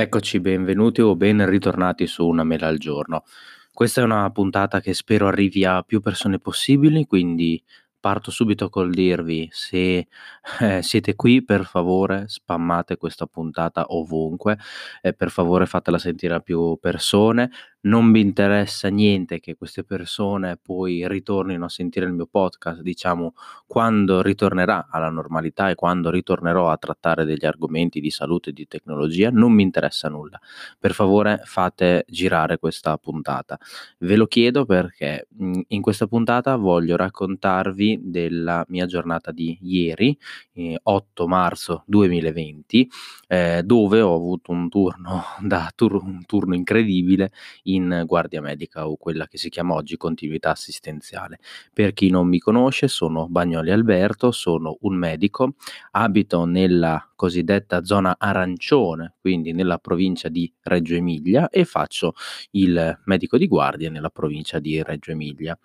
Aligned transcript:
Eccoci, 0.00 0.40
benvenuti 0.40 1.02
o 1.02 1.14
ben 1.14 1.46
ritornati 1.46 2.06
su 2.06 2.26
Una 2.26 2.42
mela 2.42 2.68
al 2.68 2.78
giorno. 2.78 3.24
Questa 3.70 4.00
è 4.00 4.04
una 4.04 4.30
puntata 4.30 4.80
che 4.80 4.94
spero 4.94 5.26
arrivi 5.26 5.66
a 5.66 5.82
più 5.82 6.00
persone 6.00 6.38
possibili, 6.38 7.04
quindi 7.04 7.62
parto 8.00 8.30
subito 8.30 8.70
col 8.70 8.90
dirvi 8.90 9.46
se 9.52 10.08
eh, 10.60 10.82
siete 10.82 11.14
qui 11.14 11.44
per 11.44 11.66
favore 11.66 12.24
spammate 12.28 12.96
questa 12.96 13.26
puntata 13.26 13.84
ovunque 13.88 14.56
e 15.02 15.12
per 15.12 15.28
favore 15.28 15.66
fatela 15.66 15.98
sentire 15.98 16.32
a 16.32 16.40
più 16.40 16.78
persone 16.80 17.50
non 17.82 18.04
mi 18.06 18.20
interessa 18.20 18.88
niente 18.88 19.40
che 19.40 19.56
queste 19.56 19.84
persone 19.84 20.58
poi 20.60 21.08
ritornino 21.08 21.64
a 21.64 21.68
sentire 21.68 22.06
il 22.06 22.12
mio 22.12 22.26
podcast, 22.26 22.82
diciamo, 22.82 23.32
quando 23.66 24.20
ritornerà 24.20 24.88
alla 24.90 25.08
normalità 25.08 25.70
e 25.70 25.74
quando 25.74 26.10
ritornerò 26.10 26.68
a 26.70 26.76
trattare 26.76 27.24
degli 27.24 27.46
argomenti 27.46 28.00
di 28.00 28.10
salute 28.10 28.50
e 28.50 28.52
di 28.52 28.66
tecnologia, 28.66 29.30
non 29.30 29.52
mi 29.52 29.62
interessa 29.62 30.08
nulla. 30.08 30.38
Per 30.78 30.92
favore 30.92 31.40
fate 31.44 32.04
girare 32.08 32.58
questa 32.58 32.96
puntata. 32.98 33.58
Ve 33.98 34.16
lo 34.16 34.26
chiedo 34.26 34.64
perché 34.66 35.26
mhmm, 35.30 35.62
in 35.68 35.80
questa 35.82 36.06
puntata 36.06 36.56
voglio 36.56 36.96
raccontarvi 36.96 38.00
della 38.02 38.64
mia 38.68 38.86
giornata 38.86 39.30
di 39.32 39.58
ieri, 39.62 40.16
eh, 40.52 40.78
8 40.82 41.26
marzo 41.26 41.84
2020, 41.86 42.88
eh, 43.28 43.62
dove 43.64 44.00
ho 44.00 44.14
avuto 44.14 44.52
un 44.52 44.68
turno 44.68 45.22
da 45.40 45.70
tur- 45.74 46.02
un 46.02 46.24
turno 46.26 46.54
incredibile 46.54 47.30
in 47.74 48.04
guardia 48.06 48.40
medica 48.40 48.88
o 48.88 48.96
quella 48.96 49.26
che 49.26 49.38
si 49.38 49.48
chiama 49.48 49.74
oggi 49.74 49.96
continuità 49.96 50.50
assistenziale. 50.50 51.38
Per 51.72 51.92
chi 51.92 52.10
non 52.10 52.28
mi 52.28 52.38
conosce, 52.38 52.88
sono 52.88 53.28
Bagnoli 53.28 53.70
Alberto, 53.70 54.30
sono 54.30 54.78
un 54.80 54.94
medico, 54.96 55.54
abito 55.92 56.44
nella 56.44 57.10
cosiddetta 57.14 57.84
zona 57.84 58.16
arancione, 58.18 59.16
quindi 59.20 59.52
nella 59.52 59.78
provincia 59.78 60.28
di 60.28 60.52
Reggio 60.62 60.94
Emilia 60.94 61.48
e 61.48 61.64
faccio 61.64 62.14
il 62.52 63.00
medico 63.04 63.36
di 63.36 63.46
guardia 63.46 63.90
nella 63.90 64.10
provincia 64.10 64.58
di 64.58 64.82
Reggio 64.82 65.10
Emilia. 65.10 65.58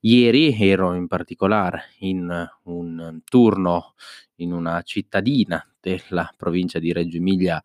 Ieri 0.00 0.56
ero 0.58 0.94
in 0.94 1.06
particolare 1.06 1.94
in 2.00 2.48
un 2.64 3.20
turno 3.24 3.94
in 4.36 4.52
una 4.52 4.82
cittadina 4.82 5.64
della 5.80 6.32
provincia 6.36 6.78
di 6.78 6.92
Reggio 6.92 7.16
Emilia 7.16 7.62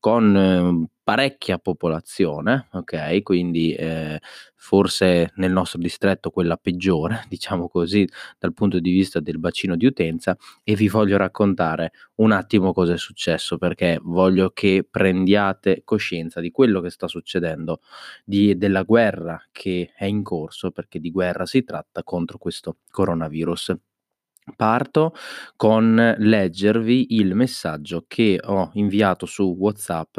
con 0.00 0.36
eh, 0.36 0.88
parecchia 1.08 1.56
popolazione, 1.58 2.68
ok? 2.72 3.22
Quindi 3.22 3.72
eh, 3.72 4.20
forse 4.54 5.32
nel 5.36 5.50
nostro 5.50 5.78
distretto 5.78 6.28
quella 6.28 6.58
peggiore, 6.58 7.24
diciamo 7.30 7.66
così, 7.70 8.06
dal 8.38 8.52
punto 8.52 8.78
di 8.78 8.90
vista 8.90 9.18
del 9.18 9.38
bacino 9.38 9.74
di 9.74 9.86
utenza 9.86 10.36
e 10.62 10.74
vi 10.74 10.86
voglio 10.86 11.16
raccontare 11.16 11.92
un 12.16 12.32
attimo 12.32 12.74
cosa 12.74 12.92
è 12.92 12.98
successo 12.98 13.56
perché 13.56 13.98
voglio 14.02 14.50
che 14.50 14.86
prendiate 14.88 15.80
coscienza 15.82 16.40
di 16.40 16.50
quello 16.50 16.82
che 16.82 16.90
sta 16.90 17.08
succedendo, 17.08 17.80
di, 18.22 18.58
della 18.58 18.82
guerra 18.82 19.42
che 19.50 19.92
è 19.96 20.04
in 20.04 20.22
corso, 20.22 20.70
perché 20.72 21.00
di 21.00 21.10
guerra 21.10 21.46
si 21.46 21.64
tratta 21.64 22.02
contro 22.04 22.36
questo 22.36 22.80
coronavirus. 22.90 23.74
Parto 24.56 25.14
con 25.56 26.14
leggervi 26.18 27.14
il 27.14 27.34
messaggio 27.34 28.04
che 28.08 28.40
ho 28.42 28.70
inviato 28.74 29.26
su 29.26 29.54
WhatsApp 29.58 30.18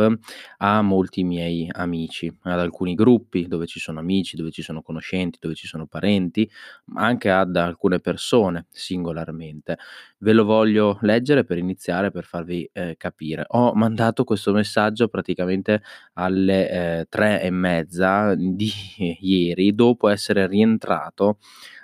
a 0.57 0.81
molti 0.81 1.23
miei 1.23 1.67
amici, 1.71 2.31
ad 2.43 2.59
alcuni 2.59 2.93
gruppi 2.95 3.47
dove 3.47 3.65
ci 3.65 3.79
sono 3.79 3.99
amici, 3.99 4.35
dove 4.35 4.51
ci 4.51 4.61
sono 4.61 4.81
conoscenti, 4.81 5.37
dove 5.41 5.55
ci 5.55 5.67
sono 5.67 5.87
parenti, 5.87 6.49
ma 6.85 7.01
anche 7.05 7.29
ad 7.29 7.55
alcune 7.55 7.99
persone 7.99 8.67
singolarmente. 8.69 9.77
Ve 10.19 10.33
lo 10.33 10.43
voglio 10.43 10.97
leggere 11.01 11.43
per 11.43 11.57
iniziare, 11.57 12.11
per 12.11 12.25
farvi 12.25 12.69
eh, 12.73 12.95
capire. 12.97 13.45
Ho 13.49 13.73
mandato 13.73 14.23
questo 14.23 14.51
messaggio 14.51 15.07
praticamente 15.07 15.81
alle 16.13 16.69
eh, 16.99 17.05
tre 17.09 17.41
e 17.41 17.49
mezza 17.51 18.33
di 18.35 18.69
ieri, 19.21 19.73
dopo 19.73 20.07
essere 20.09 20.47
rientrato 20.47 21.37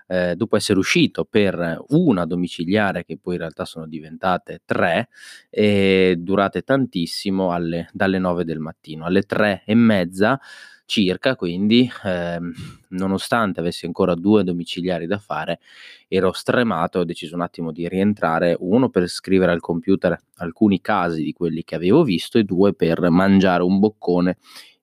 eh, 0.08 0.36
dopo 0.36 0.56
essere 0.56 0.80
uscito 0.80 1.26
per 1.26 1.84
una 1.90 2.26
domiciliare, 2.26 3.06
che 3.06 3.18
poi 3.18 3.34
in 3.34 3.40
realtà 3.40 3.66
sono 3.66 3.88
diventate 3.88 4.62
tre, 4.66 5.10
e 5.50 6.16
durate 6.18 6.62
tantissimo 6.62 7.52
alle, 7.52 7.90
dalle 7.92 8.20
9 8.20 8.44
del 8.46 8.60
mattino. 8.60 9.06
Alle 9.06 9.24
tre 9.24 9.64
e 9.66 9.76
mezza 9.76 10.40
circa, 10.86 11.36
quindi 11.36 11.90
ehm, 12.04 12.54
nonostante 12.90 13.60
avessi 13.60 13.86
ancora 13.86 14.14
due 14.16 14.44
domiciliari 14.44 15.08
da 15.08 15.18
fare, 15.18 15.60
ero 16.08 16.32
stremato 16.32 17.00
e 17.00 17.02
ho 17.02 17.06
deciso 17.06 17.36
un 17.36 17.42
attimo 17.42 17.72
di 17.72 17.88
rientrare, 17.90 18.56
uno 18.60 18.90
per 18.90 19.08
scrivere 19.08 19.52
al 19.52 19.60
computer 19.60 20.18
alcuni 20.36 20.82
casi 20.82 21.24
di 21.24 21.34
quelli 21.34 21.64
che 21.64 21.76
avevo 21.76 22.04
visto 22.04 22.38
e 22.38 22.44
due 22.44 22.74
per 22.74 23.10
mangiare 23.10 23.64
un 23.64 23.80
boccone 23.80 24.38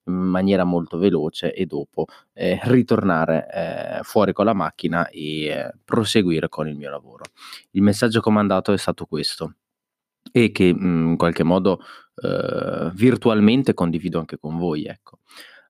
in 0.05 0.13
maniera 0.13 0.63
molto 0.63 0.97
veloce 0.97 1.53
e 1.53 1.65
dopo 1.65 2.05
eh, 2.33 2.59
ritornare 2.63 3.47
eh, 3.51 4.03
fuori 4.03 4.33
con 4.33 4.45
la 4.45 4.53
macchina 4.53 5.07
e 5.09 5.45
eh, 5.45 5.71
proseguire 5.83 6.49
con 6.49 6.67
il 6.67 6.75
mio 6.75 6.89
lavoro. 6.89 7.23
Il 7.71 7.81
messaggio 7.81 8.19
comandato 8.21 8.73
è 8.73 8.77
stato 8.77 9.05
questo 9.05 9.55
e 10.31 10.51
che 10.51 10.73
mh, 10.73 10.85
mm, 10.85 11.07
in 11.09 11.17
qualche 11.17 11.43
modo 11.43 11.79
eh, 12.15 12.91
virtualmente 12.93 13.73
condivido 13.73 14.19
anche 14.19 14.37
con 14.37 14.57
voi. 14.57 14.85
Ecco. 14.85 15.19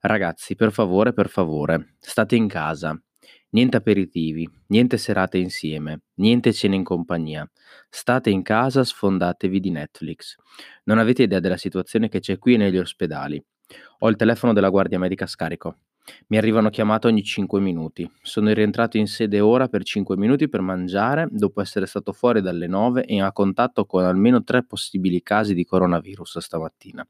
Ragazzi, 0.01 0.55
per 0.55 0.71
favore, 0.71 1.13
per 1.13 1.29
favore, 1.29 1.95
state 1.99 2.35
in 2.35 2.47
casa. 2.47 2.99
Niente 3.51 3.77
aperitivi, 3.77 4.49
niente 4.67 4.97
serate 4.97 5.37
insieme, 5.37 6.01
niente 6.15 6.51
cene 6.53 6.75
in 6.75 6.83
compagnia. 6.83 7.49
State 7.87 8.31
in 8.31 8.41
casa, 8.41 8.83
sfondatevi 8.83 9.59
di 9.59 9.69
Netflix. 9.69 10.35
Non 10.85 10.97
avete 10.97 11.23
idea 11.23 11.39
della 11.39 11.57
situazione 11.57 12.09
che 12.09 12.19
c'è 12.19 12.39
qui 12.39 12.57
negli 12.57 12.79
ospedali. 12.79 13.41
Ho 13.99 14.09
il 14.09 14.15
telefono 14.15 14.53
della 14.53 14.69
guardia 14.69 14.99
medica 14.99 15.25
scarico. 15.25 15.77
Mi 16.27 16.37
arrivano 16.37 16.69
chiamate 16.69 17.07
ogni 17.07 17.23
5 17.23 17.61
minuti. 17.61 18.09
Sono 18.21 18.51
rientrato 18.51 18.97
in 18.97 19.07
sede 19.07 19.39
ora 19.39 19.69
per 19.69 19.83
5 19.83 20.17
minuti 20.17 20.49
per 20.49 20.59
mangiare 20.59 21.27
dopo 21.29 21.61
essere 21.61 21.85
stato 21.85 22.11
fuori 22.11 22.41
dalle 22.41 22.67
9 22.67 23.05
e 23.05 23.21
a 23.21 23.31
contatto 23.31 23.85
con 23.85 24.03
almeno 24.03 24.43
3 24.43 24.65
possibili 24.65 25.21
casi 25.21 25.53
di 25.53 25.63
coronavirus 25.63 26.39
stamattina. 26.39 27.07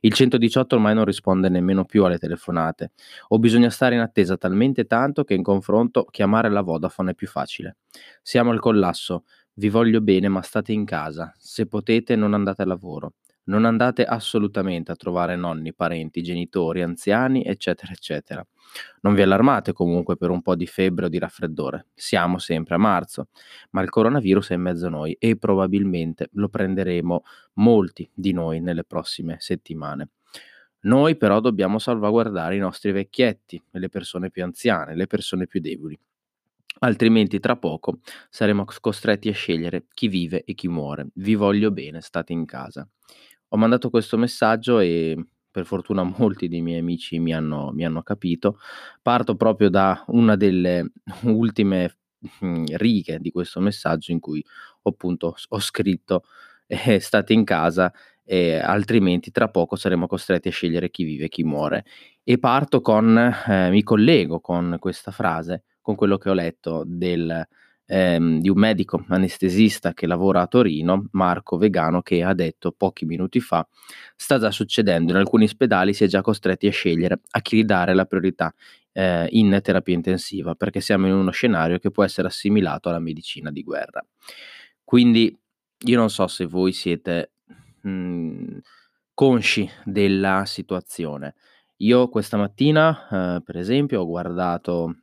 Il 0.00 0.12
118 0.12 0.74
ormai 0.74 0.94
non 0.94 1.04
risponde 1.04 1.48
nemmeno 1.48 1.84
più 1.84 2.04
alle 2.04 2.18
telefonate. 2.18 2.92
Ho 3.28 3.38
bisogno 3.38 3.66
di 3.66 3.72
stare 3.72 3.94
in 3.94 4.00
attesa 4.00 4.36
talmente 4.36 4.86
tanto 4.86 5.22
che 5.22 5.34
in 5.34 5.42
confronto 5.42 6.04
chiamare 6.04 6.50
la 6.50 6.62
Vodafone 6.62 7.12
è 7.12 7.14
più 7.14 7.28
facile. 7.28 7.76
Siamo 8.20 8.50
al 8.50 8.58
collasso. 8.60 9.24
Vi 9.56 9.68
voglio 9.68 10.00
bene, 10.00 10.26
ma 10.26 10.42
state 10.42 10.72
in 10.72 10.84
casa. 10.84 11.32
Se 11.36 11.66
potete 11.66 12.16
non 12.16 12.34
andate 12.34 12.62
a 12.62 12.66
lavoro. 12.66 13.12
Non 13.46 13.66
andate 13.66 14.04
assolutamente 14.04 14.90
a 14.90 14.96
trovare 14.96 15.36
nonni, 15.36 15.74
parenti, 15.74 16.22
genitori, 16.22 16.80
anziani, 16.82 17.44
eccetera, 17.44 17.92
eccetera. 17.92 18.46
Non 19.02 19.14
vi 19.14 19.20
allarmate 19.22 19.72
comunque 19.74 20.16
per 20.16 20.30
un 20.30 20.40
po' 20.40 20.54
di 20.54 20.66
febbre 20.66 21.06
o 21.06 21.08
di 21.08 21.18
raffreddore. 21.18 21.86
Siamo 21.94 22.38
sempre 22.38 22.74
a 22.76 22.78
marzo, 22.78 23.28
ma 23.70 23.82
il 23.82 23.90
coronavirus 23.90 24.50
è 24.50 24.54
in 24.54 24.62
mezzo 24.62 24.86
a 24.86 24.90
noi 24.90 25.14
e 25.18 25.36
probabilmente 25.36 26.28
lo 26.32 26.48
prenderemo 26.48 27.22
molti 27.54 28.08
di 28.14 28.32
noi 28.32 28.60
nelle 28.60 28.84
prossime 28.84 29.36
settimane. 29.40 30.08
Noi 30.84 31.16
però 31.16 31.40
dobbiamo 31.40 31.78
salvaguardare 31.78 32.56
i 32.56 32.58
nostri 32.60 32.92
vecchietti, 32.92 33.62
le 33.72 33.88
persone 33.90 34.30
più 34.30 34.42
anziane, 34.42 34.94
le 34.94 35.06
persone 35.06 35.46
più 35.46 35.60
deboli. 35.60 35.98
Altrimenti 36.80 37.38
tra 37.40 37.56
poco 37.56 38.00
saremo 38.28 38.64
costretti 38.80 39.28
a 39.28 39.32
scegliere 39.32 39.86
chi 39.94 40.08
vive 40.08 40.44
e 40.44 40.54
chi 40.54 40.68
muore. 40.68 41.06
Vi 41.14 41.34
voglio 41.34 41.70
bene, 41.70 42.00
state 42.00 42.32
in 42.32 42.44
casa. 42.44 42.86
Ho 43.54 43.56
mandato 43.56 43.88
questo 43.88 44.18
messaggio 44.18 44.80
e 44.80 45.16
per 45.48 45.64
fortuna 45.64 46.02
molti 46.18 46.48
dei 46.48 46.60
miei 46.60 46.80
amici 46.80 47.20
mi 47.20 47.32
hanno, 47.32 47.70
mi 47.72 47.84
hanno 47.84 48.02
capito. 48.02 48.58
Parto 49.00 49.36
proprio 49.36 49.70
da 49.70 50.04
una 50.08 50.34
delle 50.34 50.90
ultime 51.22 51.96
mhmm, 52.40 52.64
righe 52.76 53.20
di 53.20 53.30
questo 53.30 53.60
messaggio 53.60 54.10
in 54.10 54.18
cui 54.18 54.44
appunto 54.82 55.36
ho 55.48 55.60
scritto 55.60 56.24
eh, 56.66 56.98
state 56.98 57.32
in 57.32 57.44
casa 57.44 57.92
eh, 58.24 58.56
altrimenti 58.58 59.30
tra 59.30 59.48
poco 59.48 59.76
saremo 59.76 60.06
costretti 60.06 60.48
a 60.48 60.50
scegliere 60.50 60.90
chi 60.90 61.04
vive 61.04 61.26
e 61.26 61.28
chi 61.28 61.44
muore. 61.44 61.84
E 62.24 62.38
parto 62.38 62.80
con, 62.80 63.16
eh, 63.16 63.70
mi 63.70 63.84
collego 63.84 64.40
con 64.40 64.78
questa 64.80 65.12
frase, 65.12 65.62
con 65.80 65.94
quello 65.94 66.18
che 66.18 66.28
ho 66.30 66.34
letto 66.34 66.82
del, 66.84 67.46
ehm, 67.86 68.40
di 68.40 68.48
un 68.48 68.58
medico 68.58 69.04
anestesista 69.08 69.92
che 69.92 70.06
lavora 70.06 70.42
a 70.42 70.46
Torino, 70.46 71.08
Marco 71.12 71.56
Vegano, 71.56 72.02
che 72.02 72.22
ha 72.22 72.34
detto 72.34 72.72
pochi 72.72 73.04
minuti 73.04 73.40
fa, 73.40 73.66
sta 74.16 74.38
già 74.38 74.50
succedendo, 74.50 75.12
in 75.12 75.18
alcuni 75.18 75.44
ospedali 75.44 75.94
si 75.94 76.04
è 76.04 76.06
già 76.06 76.22
costretti 76.22 76.66
a 76.66 76.72
scegliere 76.72 77.20
a 77.30 77.40
chi 77.40 77.64
dare 77.64 77.94
la 77.94 78.04
priorità 78.04 78.52
eh, 78.92 79.26
in 79.30 79.58
terapia 79.62 79.94
intensiva, 79.94 80.54
perché 80.54 80.80
siamo 80.80 81.06
in 81.06 81.14
uno 81.14 81.30
scenario 81.30 81.78
che 81.78 81.90
può 81.90 82.04
essere 82.04 82.28
assimilato 82.28 82.88
alla 82.88 83.00
medicina 83.00 83.50
di 83.50 83.62
guerra. 83.62 84.04
Quindi 84.82 85.36
io 85.86 85.98
non 85.98 86.10
so 86.10 86.26
se 86.26 86.46
voi 86.46 86.72
siete 86.72 87.32
mh, 87.82 87.90
mhmm, 87.90 88.60
consci 89.14 89.68
della 89.84 90.44
situazione. 90.46 91.34
Io 91.78 92.08
questa 92.08 92.36
mattina, 92.36 93.36
eh, 93.36 93.42
per 93.42 93.56
esempio, 93.56 94.00
ho 94.00 94.06
guardato 94.06 94.96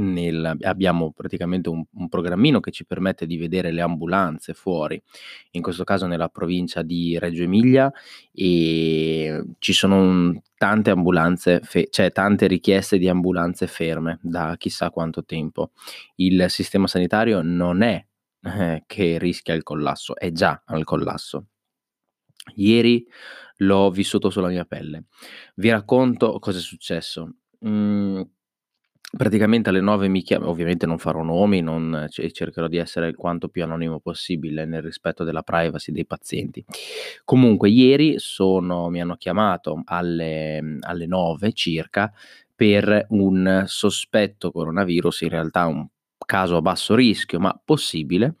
nel 0.00 0.56
abbiamo 0.62 1.12
praticamente 1.12 1.68
un 1.68 1.84
un 1.92 2.08
programmino 2.08 2.60
che 2.60 2.70
ci 2.70 2.84
permette 2.86 3.26
di 3.26 3.36
vedere 3.36 3.70
le 3.72 3.80
ambulanze 3.82 4.54
fuori, 4.54 5.00
in 5.52 5.62
questo 5.62 5.84
caso 5.84 6.06
nella 6.06 6.28
provincia 6.28 6.82
di 6.82 7.18
Reggio 7.18 7.42
Emilia, 7.42 7.92
ehm, 8.32 9.54
ci 9.58 9.72
sono 9.72 10.00
un 10.00 10.40
tante 10.56 10.90
ambulanze 10.90 11.60
fe 11.62 11.88
cioè 11.90 12.12
tante 12.12 12.46
richieste 12.46 12.98
di 12.98 13.08
ambulanze 13.08 13.66
ferme 13.66 14.18
da 14.22 14.54
chissà 14.58 14.90
quanto 14.90 15.24
tempo. 15.24 15.72
Il 16.16 16.46
sistema 16.48 16.86
sanitario 16.86 17.42
non 17.42 17.82
è, 17.82 18.04
eh, 18.42 18.82
che 18.86 19.18
rischia 19.18 19.54
il 19.54 19.62
collasso, 19.62 20.16
è 20.16 20.30
già 20.32 20.62
al 20.66 20.84
collasso. 20.84 21.46
Ieri 22.56 23.06
l'ho 23.58 23.90
vissuto 23.90 24.30
sulla 24.30 24.48
mia 24.48 24.64
pelle. 24.64 25.04
Vi 25.56 25.70
racconto 25.70 26.38
cosa 26.38 26.58
è 26.58 26.60
successo. 26.62 27.34
Mhmm 27.60 28.28
Praticamente 29.16 29.70
alle 29.70 29.80
9 29.80 30.06
mi 30.06 30.22
chiama 30.22 30.48
ovviamente 30.48 30.86
non 30.86 30.98
farò 30.98 31.22
nomi, 31.22 31.60
non 31.60 32.06
ce 32.10 32.30
cercherò 32.30 32.68
di 32.68 32.76
essere 32.76 33.08
il 33.08 33.16
quanto 33.16 33.48
più 33.48 33.64
anonimo 33.64 33.98
possibile 33.98 34.66
nel 34.66 34.82
rispetto 34.82 35.24
della 35.24 35.42
privacy 35.42 35.90
dei 35.90 36.06
pazienti. 36.06 36.64
Comunque 37.24 37.70
ieri 37.70 38.14
sono 38.18 38.88
mi 38.88 39.00
hanno 39.00 39.16
chiamato 39.16 39.82
alle 39.84 40.78
alle 40.80 41.06
9 41.06 41.52
circa 41.52 42.12
per 42.54 43.06
un 43.08 43.64
sospetto 43.66 44.52
coronavirus, 44.52 45.22
in 45.22 45.28
realtà 45.30 45.66
un 45.66 45.84
caso 46.30 46.56
a 46.56 46.62
basso 46.62 46.94
rischio, 46.94 47.40
ma 47.40 47.60
possibile, 47.64 48.36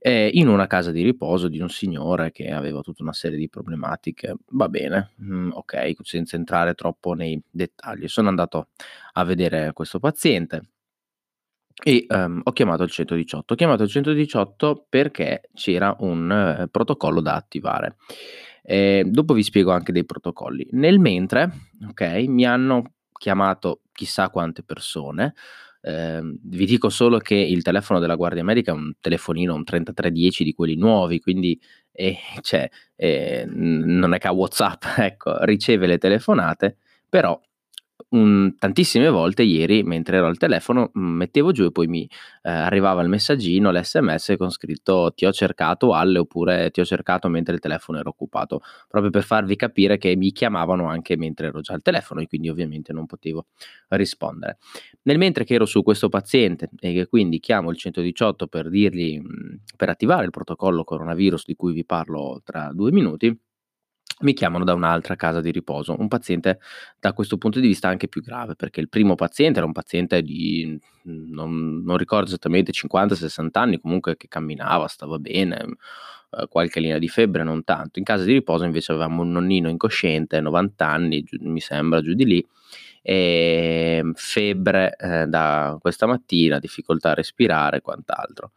ehm, 0.00 0.28
in 0.34 0.48
una 0.48 0.66
casa 0.66 0.90
di 0.90 1.02
riposo 1.02 1.48
di 1.48 1.60
un 1.60 1.70
signore 1.70 2.30
che 2.30 2.50
aveva 2.50 2.82
tutta 2.82 3.02
una 3.02 3.14
serie 3.14 3.38
di 3.38 3.48
problematiche. 3.48 4.36
Va 4.50 4.68
bene, 4.68 5.12
mhmm, 5.16 5.52
okay, 5.54 5.96
senza 6.02 6.36
entrare 6.36 6.74
troppo 6.74 7.14
nei 7.14 7.42
dettagli. 7.50 8.06
Sono 8.06 8.28
andato 8.28 8.68
a 9.14 9.24
vedere 9.24 9.72
questo 9.72 9.98
paziente 9.98 10.60
e, 11.82 12.04
ehm, 12.06 12.42
ho 12.44 12.52
chiamato 12.52 12.82
il 12.82 12.90
118. 12.90 13.54
Ho 13.54 13.56
chiamato 13.56 13.82
il 13.84 13.88
118 13.88 14.84
perché 14.90 15.48
c'era 15.54 15.96
un 16.00 16.30
eh, 16.30 16.68
protocollo 16.68 17.22
da 17.22 17.34
attivare. 17.34 17.96
Ehm, 18.62 19.08
dopo 19.08 19.32
vi 19.32 19.42
spiego 19.42 19.72
anche 19.72 19.90
dei 19.92 20.04
protocolli. 20.04 20.68
Nel 20.72 20.98
mentre, 20.98 21.50
okay, 21.88 22.26
mi 22.26 22.44
hanno 22.44 22.92
chiamato 23.10 23.80
chissà 23.90 24.28
quante 24.28 24.62
persone, 24.62 25.32
Ehm, 25.82 26.38
vi 26.44 26.64
dico 26.66 26.88
solo 26.88 27.18
che 27.18 27.34
il 27.34 27.62
telefono 27.62 27.98
della 27.98 28.14
guardia 28.14 28.44
medica 28.44 28.72
è 28.72 28.74
un 28.74 28.92
telefonino, 29.00 29.54
un 29.54 29.64
3310 29.64 30.44
di 30.44 30.54
quelli 30.54 30.76
nuovi, 30.76 31.20
quindi 31.20 31.60
eh, 31.92 32.16
cioè, 32.40 32.68
eh, 32.96 33.44
non 33.46 34.14
è 34.14 34.18
che 34.18 34.28
ha 34.28 34.32
WhatsApp, 34.32 34.82
ecco, 34.98 35.44
riceve 35.44 35.86
le 35.86 35.98
telefonate, 35.98 36.76
però 37.08 37.38
un, 38.10 38.54
tantissime 38.58 39.08
volte 39.08 39.42
ieri, 39.42 39.82
mentre 39.82 40.18
ero 40.18 40.26
al 40.26 40.36
telefono, 40.36 40.90
mm, 40.96 41.16
mettevo 41.16 41.52
giù 41.52 41.64
e 41.64 41.72
poi 41.72 41.86
mi 41.86 42.08
eh, 42.42 42.50
arrivava 42.50 43.02
il 43.02 43.08
messaggino, 43.08 43.70
l'SMS 43.70 44.34
con 44.36 44.50
scritto 44.50 45.12
ti 45.14 45.24
ho 45.26 45.32
cercato 45.32 45.94
alle 45.94 46.18
oppure 46.18 46.70
ti 46.70 46.80
ho 46.80 46.84
cercato 46.84 47.28
mentre 47.28 47.54
il 47.54 47.60
telefono 47.60 47.98
era 47.98 48.08
occupato, 48.08 48.60
proprio 48.88 49.10
per 49.10 49.22
farvi 49.22 49.56
capire 49.56 49.98
che 49.98 50.14
mi 50.16 50.32
chiamavano 50.32 50.88
anche 50.88 51.16
mentre 51.16 51.48
ero 51.48 51.60
già 51.60 51.74
al 51.74 51.82
telefono 51.82 52.20
e 52.20 52.26
quindi 52.26 52.48
ovviamente 52.48 52.92
non 52.92 53.06
potevo 53.06 53.46
rispondere. 53.88 54.58
Nel 55.02 55.18
mentre 55.18 55.44
che 55.44 55.54
ero 55.54 55.66
su 55.66 55.82
questo 55.82 56.08
paziente 56.08 56.70
e 56.80 56.92
che 56.92 57.06
quindi 57.06 57.40
chiamo 57.40 57.70
il 57.70 57.76
118 57.76 58.46
per 58.46 58.68
dirgli, 58.68 59.20
mm, 59.20 59.54
per 59.76 59.88
attivare 59.88 60.24
il 60.24 60.30
protocollo 60.30 60.84
coronavirus 60.84 61.44
di 61.46 61.54
cui 61.54 61.72
vi 61.72 61.84
parlo 61.84 62.40
tra 62.44 62.70
due 62.72 62.92
minuti, 62.92 63.36
mi 64.22 64.32
chiamano 64.34 64.64
da 64.64 64.74
un'altra 64.74 65.16
casa 65.16 65.40
di 65.40 65.50
riposo, 65.50 65.94
un 65.98 66.08
paziente 66.08 66.58
da 66.98 67.12
questo 67.12 67.38
punto 67.38 67.60
di 67.60 67.66
vista 67.68 67.88
anche 67.88 68.08
più 68.08 68.22
grave, 68.22 68.56
perché 68.56 68.80
il 68.80 68.88
primo 68.88 69.14
paziente 69.14 69.58
era 69.58 69.66
un 69.66 69.72
paziente 69.72 70.22
di, 70.22 70.78
non, 71.04 71.82
non 71.84 71.96
ricordo 71.96 72.26
esattamente, 72.26 72.72
50-60 72.72 73.58
anni, 73.58 73.80
comunque 73.80 74.16
che 74.16 74.28
camminava, 74.28 74.86
stava 74.88 75.18
bene, 75.18 75.66
eh, 76.30 76.46
qualche 76.48 76.80
linea 76.80 76.98
di 76.98 77.08
febbre, 77.08 77.42
non 77.44 77.64
tanto. 77.64 77.98
In 77.98 78.04
casa 78.04 78.24
di 78.24 78.32
riposo 78.32 78.64
invece 78.64 78.92
avevamo 78.92 79.22
un 79.22 79.32
nonnino 79.32 79.68
incosciente, 79.68 80.40
90 80.40 80.86
anni, 80.86 81.22
giù, 81.22 81.36
mi 81.40 81.60
sembra, 81.60 82.00
giù 82.00 82.14
di 82.14 82.24
lì, 82.24 82.46
e 83.02 84.02
febbre 84.14 84.94
eh, 84.96 85.26
da 85.26 85.76
questa 85.80 86.06
mattina, 86.06 86.58
difficoltà 86.58 87.10
a 87.10 87.14
respirare 87.14 87.78
e 87.78 87.80
quant'altro. 87.80 88.52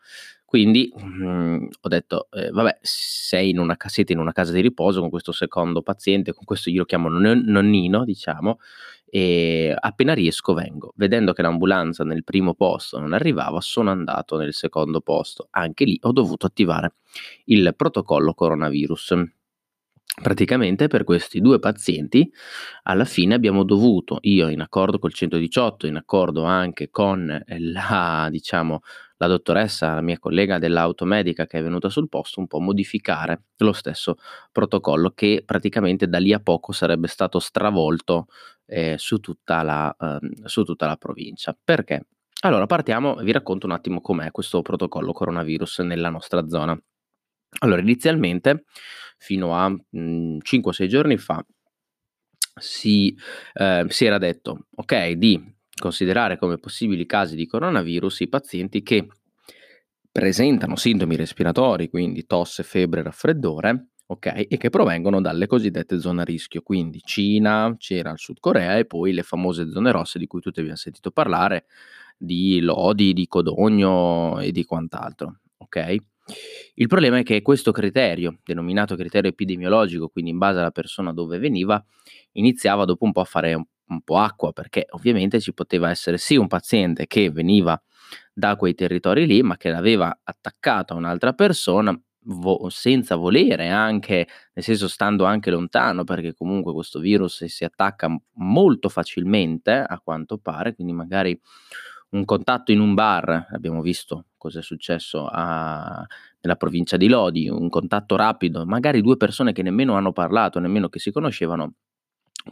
Quindi, 0.55 0.89
mhmm, 0.95 1.67
ho 1.81 1.87
detto: 1.89 2.29
"Ehm, 2.31 2.51
vabbè, 2.53 2.77
sei 2.81 3.49
in 3.49 3.59
una 3.59 3.75
siete 3.87 4.13
in 4.13 4.19
una 4.19 4.31
casa 4.31 4.53
di 4.53 4.61
riposo 4.61 5.01
con 5.01 5.09
questo 5.09 5.33
secondo 5.33 5.81
paziente, 5.81 6.31
con 6.33 6.45
questo 6.45 6.69
io 6.69 6.79
lo 6.79 6.85
chiamo 6.85 7.09
non 7.09 7.43
nonnino, 7.45 8.05
diciamo, 8.05 8.59
e 9.05 9.75
appena 9.77 10.13
riesco 10.13 10.53
vengo." 10.53 10.93
Vedendo 10.95 11.33
che 11.33 11.41
l'ambulanza 11.41 12.05
nel 12.05 12.23
primo 12.23 12.53
posto 12.53 12.99
non 12.99 13.11
arrivava, 13.11 13.59
sono 13.59 13.91
andato 13.91 14.37
nel 14.37 14.53
secondo 14.53 15.01
posto. 15.01 15.47
Anche 15.51 15.83
lì 15.83 15.97
ho 16.03 16.13
dovuto 16.13 16.45
attivare 16.45 16.93
il 17.47 17.73
protocollo 17.75 18.33
coronavirus. 18.33 19.13
Praticamente 20.21 20.87
per 20.87 21.03
questi 21.03 21.41
2 21.41 21.59
pazienti 21.59 22.31
alla 22.83 23.03
fine 23.03 23.33
abbiamo 23.33 23.63
dovuto, 23.63 24.19
io 24.21 24.47
in 24.47 24.61
accordo 24.61 24.97
col 24.99 25.11
118, 25.13 25.87
in 25.87 25.97
accordo 25.97 26.43
anche 26.43 26.89
con 26.89 27.43
la 27.47 28.27
diciamo, 28.31 28.79
la 29.17 29.27
dottoressa, 29.27 29.93
la 29.95 30.01
mia 30.01 30.19
collega 30.19 30.59
dell'automedica 30.59 31.45
che 31.47 31.59
è 31.59 31.63
venuta 31.63 31.89
sul 31.89 32.09
posto, 32.09 32.39
un 32.39 32.47
po' 32.47 32.59
modificare 32.59 33.43
lo 33.57 33.73
stesso 33.73 34.15
protocollo 34.51 35.11
che 35.11 35.43
praticamente 35.45 36.07
da 36.07 36.17
lì 36.19 36.33
a 36.33 36.39
poco 36.39 36.71
sarebbe 36.71 37.07
stato 37.07 37.39
stravolto, 37.39 38.27
ehm, 38.65 38.95
su 38.95 39.19
tutta 39.19 39.61
la 39.63 39.95
uhm, 39.97 40.45
su 40.45 40.63
tutta 40.63 40.85
la 40.87 40.97
provincia. 40.97 41.57
Perché? 41.63 42.07
Allora 42.41 42.65
partiamo 42.65 43.15
vi 43.15 43.31
racconto 43.31 43.65
un 43.65 43.71
attimo 43.71 44.01
com'è 44.01 44.31
questo 44.31 44.61
protocollo 44.61 45.13
coronavirus 45.13 45.79
nella 45.79 46.09
nostra 46.09 46.47
zona. 46.47 46.77
Allora, 47.59 47.81
inizialmente, 47.81 48.65
fino 49.17 49.55
a 49.55 49.69
mh, 49.69 50.37
5-6 50.41 50.87
giorni 50.87 51.17
fa, 51.17 51.43
si, 52.59 53.15
eh, 53.53 53.85
si 53.89 54.05
era 54.05 54.17
detto, 54.17 54.67
ok, 54.75 55.11
di 55.11 55.54
considerare 55.79 56.37
come 56.37 56.57
possibili 56.57 57.05
casi 57.05 57.35
di 57.35 57.45
coronavirus 57.45 58.21
i 58.21 58.29
pazienti 58.29 58.81
che 58.81 59.07
presentano 60.11 60.75
sintomi 60.77 61.15
respiratori, 61.15 61.89
quindi 61.89 62.25
tosse, 62.25 62.63
febbre, 62.63 63.03
raffreddore, 63.03 63.87
ok, 64.07 64.45
e 64.47 64.57
che 64.57 64.69
provengono 64.69 65.19
dalle 65.19 65.47
cosiddette 65.47 65.99
zone 65.99 66.21
a 66.21 66.23
rischio, 66.23 66.61
quindi 66.61 67.01
Cina, 67.03 67.75
c'era 67.77 68.11
il 68.11 68.19
Sud 68.19 68.39
Corea 68.39 68.77
e 68.77 68.85
poi 68.85 69.11
le 69.11 69.23
famose 69.23 69.69
zone 69.69 69.91
rosse 69.91 70.17
di 70.17 70.27
cui 70.27 70.39
tutti 70.39 70.59
abbiamo 70.59 70.77
sentito 70.77 71.11
parlare, 71.11 71.65
di 72.17 72.61
Lodi, 72.61 73.11
di 73.11 73.27
Codogno 73.27 74.39
e 74.39 74.51
di 74.51 74.63
quant'altro, 74.63 75.39
ok? 75.57 75.95
Il 76.75 76.87
problema 76.87 77.19
è 77.19 77.23
che 77.23 77.41
questo 77.41 77.71
criterio, 77.71 78.39
denominato 78.43 78.95
criterio 78.95 79.29
epidemiologico, 79.29 80.09
quindi 80.09 80.31
in 80.31 80.37
base 80.37 80.59
alla 80.59 80.71
persona 80.71 81.13
dove 81.13 81.37
veniva, 81.37 81.83
iniziava 82.33 82.85
dopo 82.85 83.05
un 83.05 83.11
po' 83.11 83.21
a 83.21 83.25
fare 83.25 83.53
un, 83.53 83.65
un 83.89 84.01
po' 84.01 84.17
acqua, 84.17 84.51
perché 84.51 84.85
ovviamente 84.91 85.39
ci 85.39 85.53
poteva 85.53 85.89
essere 85.89 86.17
sì 86.17 86.35
un 86.35 86.47
paziente 86.47 87.07
che 87.07 87.29
veniva 87.29 87.79
da 88.33 88.55
quei 88.55 88.75
territori 88.75 89.25
lì, 89.25 89.41
ma 89.41 89.57
che 89.57 89.69
l'aveva 89.69 90.19
attaccato 90.23 90.93
a 90.93 90.97
un'altra 90.97 91.33
persona 91.33 91.97
vo- 92.25 92.69
senza 92.69 93.15
volere, 93.15 93.69
anche 93.69 94.27
nel 94.53 94.63
senso 94.63 94.87
stando 94.87 95.25
anche 95.25 95.51
lontano, 95.51 96.03
perché 96.03 96.33
comunque 96.33 96.73
questo 96.73 96.99
virus 96.99 97.45
si 97.45 97.63
attacca 97.63 98.07
molto 98.35 98.89
facilmente, 98.89 99.71
a 99.73 99.99
quanto 100.03 100.37
pare, 100.37 100.75
quindi 100.75 100.93
magari 100.93 101.39
un 102.09 102.25
contatto 102.25 102.71
in 102.71 102.79
un 102.79 102.93
bar, 102.93 103.47
abbiamo 103.51 103.81
visto 103.81 104.27
cosa 104.37 104.59
è 104.59 104.61
successo 104.61 105.27
a, 105.29 106.05
nella 106.41 106.55
provincia 106.55 106.97
di 106.97 107.07
Lodi, 107.07 107.49
un 107.49 107.69
contatto 107.69 108.15
rapido, 108.15 108.65
magari 108.65 109.01
due 109.01 109.17
persone 109.17 109.53
che 109.53 109.63
nemmeno 109.63 109.95
hanno 109.95 110.11
parlato, 110.11 110.59
nemmeno 110.59 110.87
che 110.87 110.99
si 110.99 111.11
conoscevano, 111.11 111.73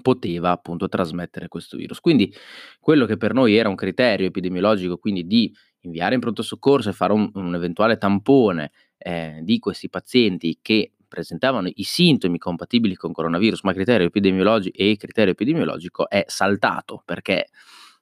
poteva 0.02 0.52
appunto 0.52 0.88
trasmettere 0.88 1.48
questo 1.48 1.78
virus. 1.78 2.00
Quindi 2.00 2.34
quello 2.80 3.06
che 3.06 3.18
per 3.18 3.34
noi 3.34 3.56
era 3.56 3.70
un 3.70 3.76
criterio 3.76 4.28
epidemiologico, 4.28 4.98
quindi 4.98 5.26
di 5.26 5.54
inviare 5.82 6.16
in 6.16 6.22
pronto 6.22 6.42
soccorso 6.42 6.90
e 6.90 6.94
fare 6.94 7.14
un, 7.14 7.30
un 7.34 7.56
eventuale 7.56 7.98
tampone 7.98 8.72
eh, 8.98 9.40
di 9.44 9.60
questi 9.60 9.90
pazienti 9.90 10.60
che 10.62 10.94
presentavano 11.08 11.70
i 11.72 11.84
sintomi 11.84 12.40
compatibili 12.40 12.96
con 12.96 13.12
coronavirus, 13.12 13.62
ma 13.64 13.74
criterio 13.74 14.08
epidemiologico 14.08 14.76
e 14.76 14.98
criterio 14.98 15.34
epidemiologico 15.34 16.10
è 16.10 16.24
saltato 16.28 17.04
perché 17.06 17.50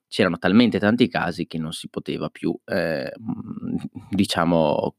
c'erano 0.08 0.38
talmente 0.38 0.80
tanti 0.80 1.08
casi 1.08 1.46
che 1.46 1.58
non 1.58 1.74
si 1.74 1.90
poteva 1.90 2.30
più, 2.30 2.58
eh, 2.66 3.12
diciamo, 4.10 4.96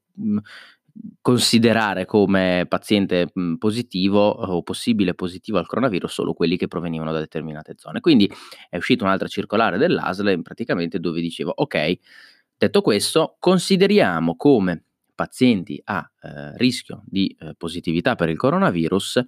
considerare 1.21 2.05
come 2.05 2.67
paziente 2.69 3.33
positivo 3.59 4.29
o 4.29 4.63
possibile 4.63 5.15
positivo 5.15 5.59
al 5.59 5.67
coronavirus 5.67 6.13
solo 6.13 6.35
quelli 6.35 6.57
che 6.57 6.69
provenivano 6.69 7.13
da 7.13 7.19
determinate 7.19 7.75
zone. 7.77 8.01
Quindi 8.01 8.31
è 8.69 8.77
uscita 8.77 9.05
un'altra 9.05 9.29
circolare 9.29 9.79
dell'ASL 9.79 10.43
praticamente 10.43 10.99
dove 10.99 11.21
diceva 11.21 11.53
ok, 11.55 11.99
detto 12.57 12.83
questo, 12.83 13.37
consideriamo 13.39 14.37
come 14.37 14.85
pazienti 15.15 15.81
a 15.85 16.11
eh, 16.21 16.57
rischio 16.57 17.03
di 17.07 17.37
eh, 17.39 17.55
positività 17.57 18.15
per 18.15 18.29
il 18.29 18.37
coronavirus 18.37 19.25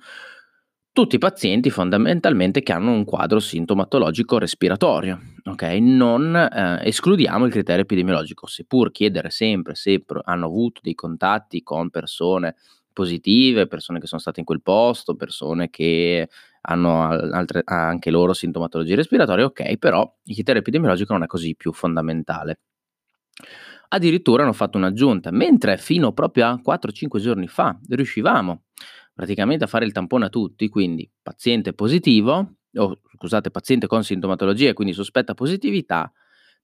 Tutti 0.95 1.17
i 1.17 1.19
pazienti 1.19 1.71
fondamentalmente 1.71 2.63
che 2.63 2.71
hanno 2.71 2.93
un 2.93 3.05
quadro 3.05 3.41
sintomatologico 3.41 4.39
respiratorio, 4.39 5.19
ok? 5.43 5.63
Non 5.81 6.37
eh, 6.37 6.87
escludiamo 6.87 7.47
il 7.47 7.51
criterio 7.51 7.83
epidemiologico, 7.83 8.47
seppur 8.47 8.93
chiedere 8.93 9.31
sempre 9.31 9.75
se 9.75 10.05
hanno 10.23 10.47
avuto 10.47 10.79
dei 10.85 10.95
contatti 10.95 11.65
con 11.65 11.91
persone 11.91 12.55
positive, 12.93 13.67
persone 13.67 13.99
che 13.99 14.07
sono 14.07 14.21
state 14.21 14.39
in 14.39 14.47
quel 14.47 14.63
posto, 14.63 15.17
persone 15.17 15.69
che 15.69 16.29
hanno 16.61 17.09
altre, 17.09 17.63
anche 17.65 18.13
loro 18.13 18.33
sintomatologie 18.33 18.95
respiratorie, 18.95 19.47
ok, 19.47 19.77
però 19.79 20.09
il 20.23 20.35
criterio 20.35 20.61
epidemiologico 20.61 21.13
non 21.13 21.25
è 21.25 21.27
così 21.27 21.57
più 21.57 21.73
fondamentale. 21.73 22.61
Addirittura 23.89 24.45
hanno 24.45 24.53
fatto 24.53 24.79
un'aggiunta, 24.79 25.33
mentre 25.33 25.77
fino 25.77 26.13
proprio 26.13 26.47
a 26.47 26.61
4-5 26.63 27.19
giorni 27.19 27.49
fa 27.49 27.77
riuscivamo 27.89 28.63
praticamente 29.15 29.65
a 29.65 29.67
fare 29.67 29.85
il 29.85 29.93
tampone 29.93 30.27
a 30.27 30.29
tutti, 30.29 30.69
quindi 30.69 31.09
paziente 31.23 31.73
positivo, 31.73 32.57
o 32.75 33.01
scusate, 33.17 33.51
paziente 33.51 33.87
con 33.87 34.03
sintomatologia 34.03 34.71
e 34.71 34.73
quindi 34.73 34.93
sospetta 34.93 35.35
positività, 35.35 36.13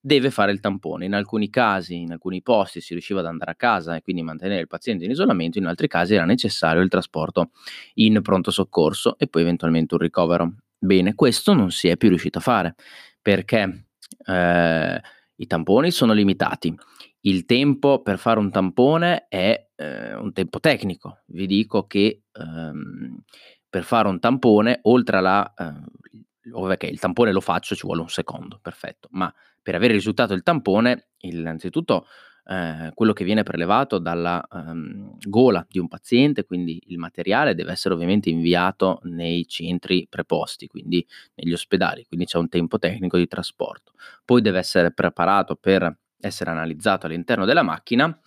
deve 0.00 0.30
fare 0.30 0.50
il 0.50 0.60
tampone. 0.60 1.04
In 1.04 1.14
alcuni 1.14 1.48
casi, 1.50 2.00
in 2.00 2.12
alcuni 2.12 2.42
posti 2.42 2.80
si 2.80 2.92
riusciva 2.92 3.20
ad 3.20 3.26
andare 3.26 3.52
a 3.52 3.54
casa 3.54 3.94
e 3.94 4.02
quindi 4.02 4.22
mantenere 4.22 4.62
il 4.62 4.66
paziente 4.66 5.04
in 5.04 5.10
isolamento, 5.10 5.58
in 5.58 5.66
altri 5.66 5.86
casi 5.88 6.14
era 6.14 6.24
necessario 6.24 6.82
il 6.82 6.88
trasporto 6.88 7.50
in 7.94 8.20
pronto 8.22 8.50
soccorso 8.50 9.16
e 9.18 9.28
poi 9.28 9.42
eventualmente 9.42 9.94
un 9.94 10.00
ricovero. 10.00 10.54
Bene, 10.78 11.14
questo 11.14 11.52
non 11.52 11.70
si 11.70 11.88
è 11.88 11.96
più 11.96 12.08
riuscito 12.08 12.38
a 12.38 12.42
fare 12.42 12.74
perché 13.20 13.88
eh, 14.26 15.00
i 15.36 15.46
tamponi 15.46 15.90
sono 15.90 16.12
limitati. 16.12 16.74
Il 17.22 17.44
tempo 17.44 18.00
per 18.00 18.18
fare 18.18 18.38
un 18.38 18.50
tampone 18.50 19.26
è 19.28 19.69
eh, 19.80 20.14
un 20.14 20.32
tempo 20.32 20.60
tecnico. 20.60 21.22
Vi 21.26 21.46
dico 21.46 21.86
che 21.86 22.24
ehm, 22.32 23.22
per 23.68 23.82
fare 23.84 24.08
un 24.08 24.20
tampone, 24.20 24.80
oltre 24.82 25.16
alla... 25.16 25.54
Eh, 25.56 26.50
ok, 26.52 26.82
il 26.84 26.98
tampone 26.98 27.32
lo 27.32 27.40
faccio, 27.40 27.74
ci 27.74 27.86
vuole 27.86 28.02
un 28.02 28.08
secondo, 28.08 28.58
perfetto, 28.60 29.08
ma 29.12 29.32
per 29.62 29.74
avere 29.74 29.92
il 29.92 29.98
risultato 29.98 30.32
del 30.32 30.42
tampone, 30.42 31.10
innanzitutto 31.18 32.06
eh, 32.46 32.90
quello 32.94 33.12
che 33.12 33.24
viene 33.24 33.42
prelevato 33.42 33.98
dalla 33.98 34.44
um, 34.50 35.16
gola 35.20 35.64
di 35.68 35.78
un 35.78 35.88
paziente, 35.88 36.44
quindi 36.44 36.82
il 36.86 36.98
materiale 36.98 37.54
deve 37.54 37.72
essere 37.72 37.94
ovviamente 37.94 38.28
inviato 38.28 39.00
nei 39.04 39.46
centri 39.46 40.06
preposti, 40.08 40.66
quindi 40.66 41.06
negli 41.34 41.52
ospedali, 41.52 42.04
quindi 42.06 42.26
c'è 42.26 42.38
un 42.38 42.48
tempo 42.48 42.78
tecnico 42.78 43.16
di 43.16 43.28
trasporto. 43.28 43.92
Poi 44.24 44.40
deve 44.40 44.58
essere 44.58 44.92
preparato 44.92 45.56
per 45.56 45.96
essere 46.18 46.50
analizzato 46.50 47.06
all'interno 47.06 47.44
della 47.44 47.62
macchina, 47.62 48.18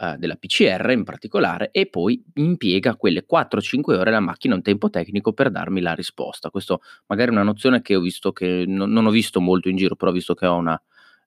eh, 0.00 0.16
della 0.18 0.36
PCR 0.36 0.90
in 0.90 1.04
particolare, 1.04 1.70
e 1.70 1.86
poi 1.86 2.22
impiega 2.34 2.96
quelle 2.96 3.24
4-5 3.30 3.94
ore 3.94 4.10
la 4.10 4.20
macchina 4.20 4.54
un 4.54 4.62
tempo 4.62 4.90
tecnico 4.90 5.32
per 5.32 5.50
darmi 5.50 5.80
la 5.80 5.94
risposta. 5.94 6.50
Questo 6.50 6.80
magari 7.06 7.30
è 7.30 7.32
una 7.32 7.42
nozione 7.42 7.82
che 7.82 7.94
ho 7.96 8.00
visto 8.00 8.32
che 8.32 8.64
non, 8.66 8.90
non 8.90 9.06
ho 9.06 9.10
visto 9.10 9.40
molto 9.40 9.68
in 9.68 9.76
giro, 9.76 9.96
però 9.96 10.10
visto 10.10 10.34
che 10.34 10.46
ho 10.46 10.56
una 10.56 10.80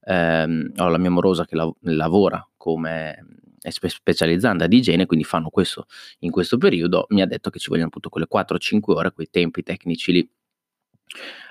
ehm, 0.07 0.71
ho 0.77 0.87
la 0.87 0.97
mia 0.97 1.11
morosa 1.11 1.45
che 1.45 1.55
la, 1.55 1.69
lavora 1.81 2.45
come 2.55 3.25
è 3.59 3.69
specializzata 3.69 4.65
di 4.67 4.77
igiene, 4.77 5.05
quindi 5.05 5.25
fanno 5.25 5.49
questo 5.49 5.87
in 6.19 6.31
questo 6.31 6.57
periodo, 6.57 7.05
mi 7.09 7.21
ha 7.21 7.25
detto 7.25 7.49
che 7.49 7.59
ci 7.59 7.69
vogliono 7.69 7.87
appunto 7.87 8.09
quelle 8.09 8.27
4-5 8.27 8.79
ore, 8.91 9.11
quei 9.11 9.27
tempi 9.29 9.63
tecnici 9.63 10.11
lì. 10.13 10.29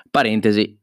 Parentesi, 0.09 0.79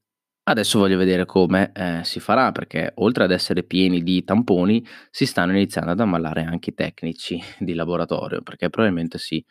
Adesso 0.46 0.78
voglio 0.78 0.98
vedere 0.98 1.24
come 1.24 1.72
eh, 1.74 2.00
si 2.04 2.20
farà 2.20 2.52
perché 2.52 2.92
oltre 2.96 3.24
ad 3.24 3.30
essere 3.30 3.62
pieni 3.62 4.02
di 4.02 4.24
tamponi 4.24 4.84
si 5.10 5.24
stanno 5.24 5.52
iniziando 5.52 5.92
ad 5.92 6.00
ammalare 6.00 6.42
anche 6.42 6.68
i 6.70 6.74
tecnici 6.74 7.40
di 7.58 7.72
laboratorio 7.72 8.42
perché 8.42 8.68
probabilmente 8.68 9.16
si, 9.16 9.42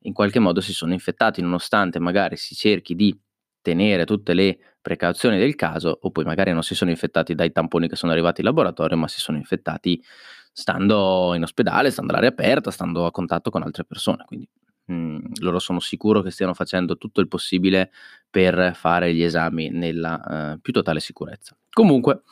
in 0.00 0.12
qualche 0.12 0.40
modo 0.40 0.60
si 0.60 0.72
sono 0.72 0.92
infettati 0.92 1.40
nonostante 1.40 2.00
magari 2.00 2.36
si 2.36 2.56
cerchi 2.56 2.96
di 2.96 3.16
tenere 3.62 4.04
tutte 4.04 4.34
le 4.34 4.58
precauzioni 4.80 5.38
del 5.38 5.54
caso 5.54 5.96
o 6.00 6.10
poi 6.10 6.24
magari 6.24 6.52
non 6.52 6.64
si 6.64 6.74
sono 6.74 6.90
infettati 6.90 7.36
dai 7.36 7.52
tamponi 7.52 7.86
che 7.88 7.94
sono 7.94 8.10
arrivati 8.10 8.40
in 8.40 8.46
laboratorio 8.48 8.96
ma 8.96 9.06
si 9.06 9.20
sono 9.20 9.36
infettati 9.38 10.02
stando 10.52 11.32
in 11.34 11.44
ospedale, 11.44 11.90
stando 11.92 12.10
all'aria 12.10 12.30
aperta, 12.30 12.72
stando 12.72 13.06
a 13.06 13.12
contatto 13.12 13.50
con 13.50 13.62
altre 13.62 13.84
persone. 13.84 14.24
Quindi 14.26 14.48
mh, 14.90 15.40
loro 15.40 15.58
sono 15.58 15.80
sicuro 15.80 16.22
che 16.22 16.30
stiano 16.30 16.54
facendo 16.54 16.96
tutto 16.96 17.20
il 17.20 17.28
possibile 17.28 17.90
per 18.28 18.72
fare 18.74 19.14
gli 19.14 19.22
esami 19.22 19.70
nella 19.70 20.54
uh, 20.54 20.60
più 20.60 20.72
totale 20.72 21.00
sicurezza. 21.00 21.56
Comunque, 21.70 22.22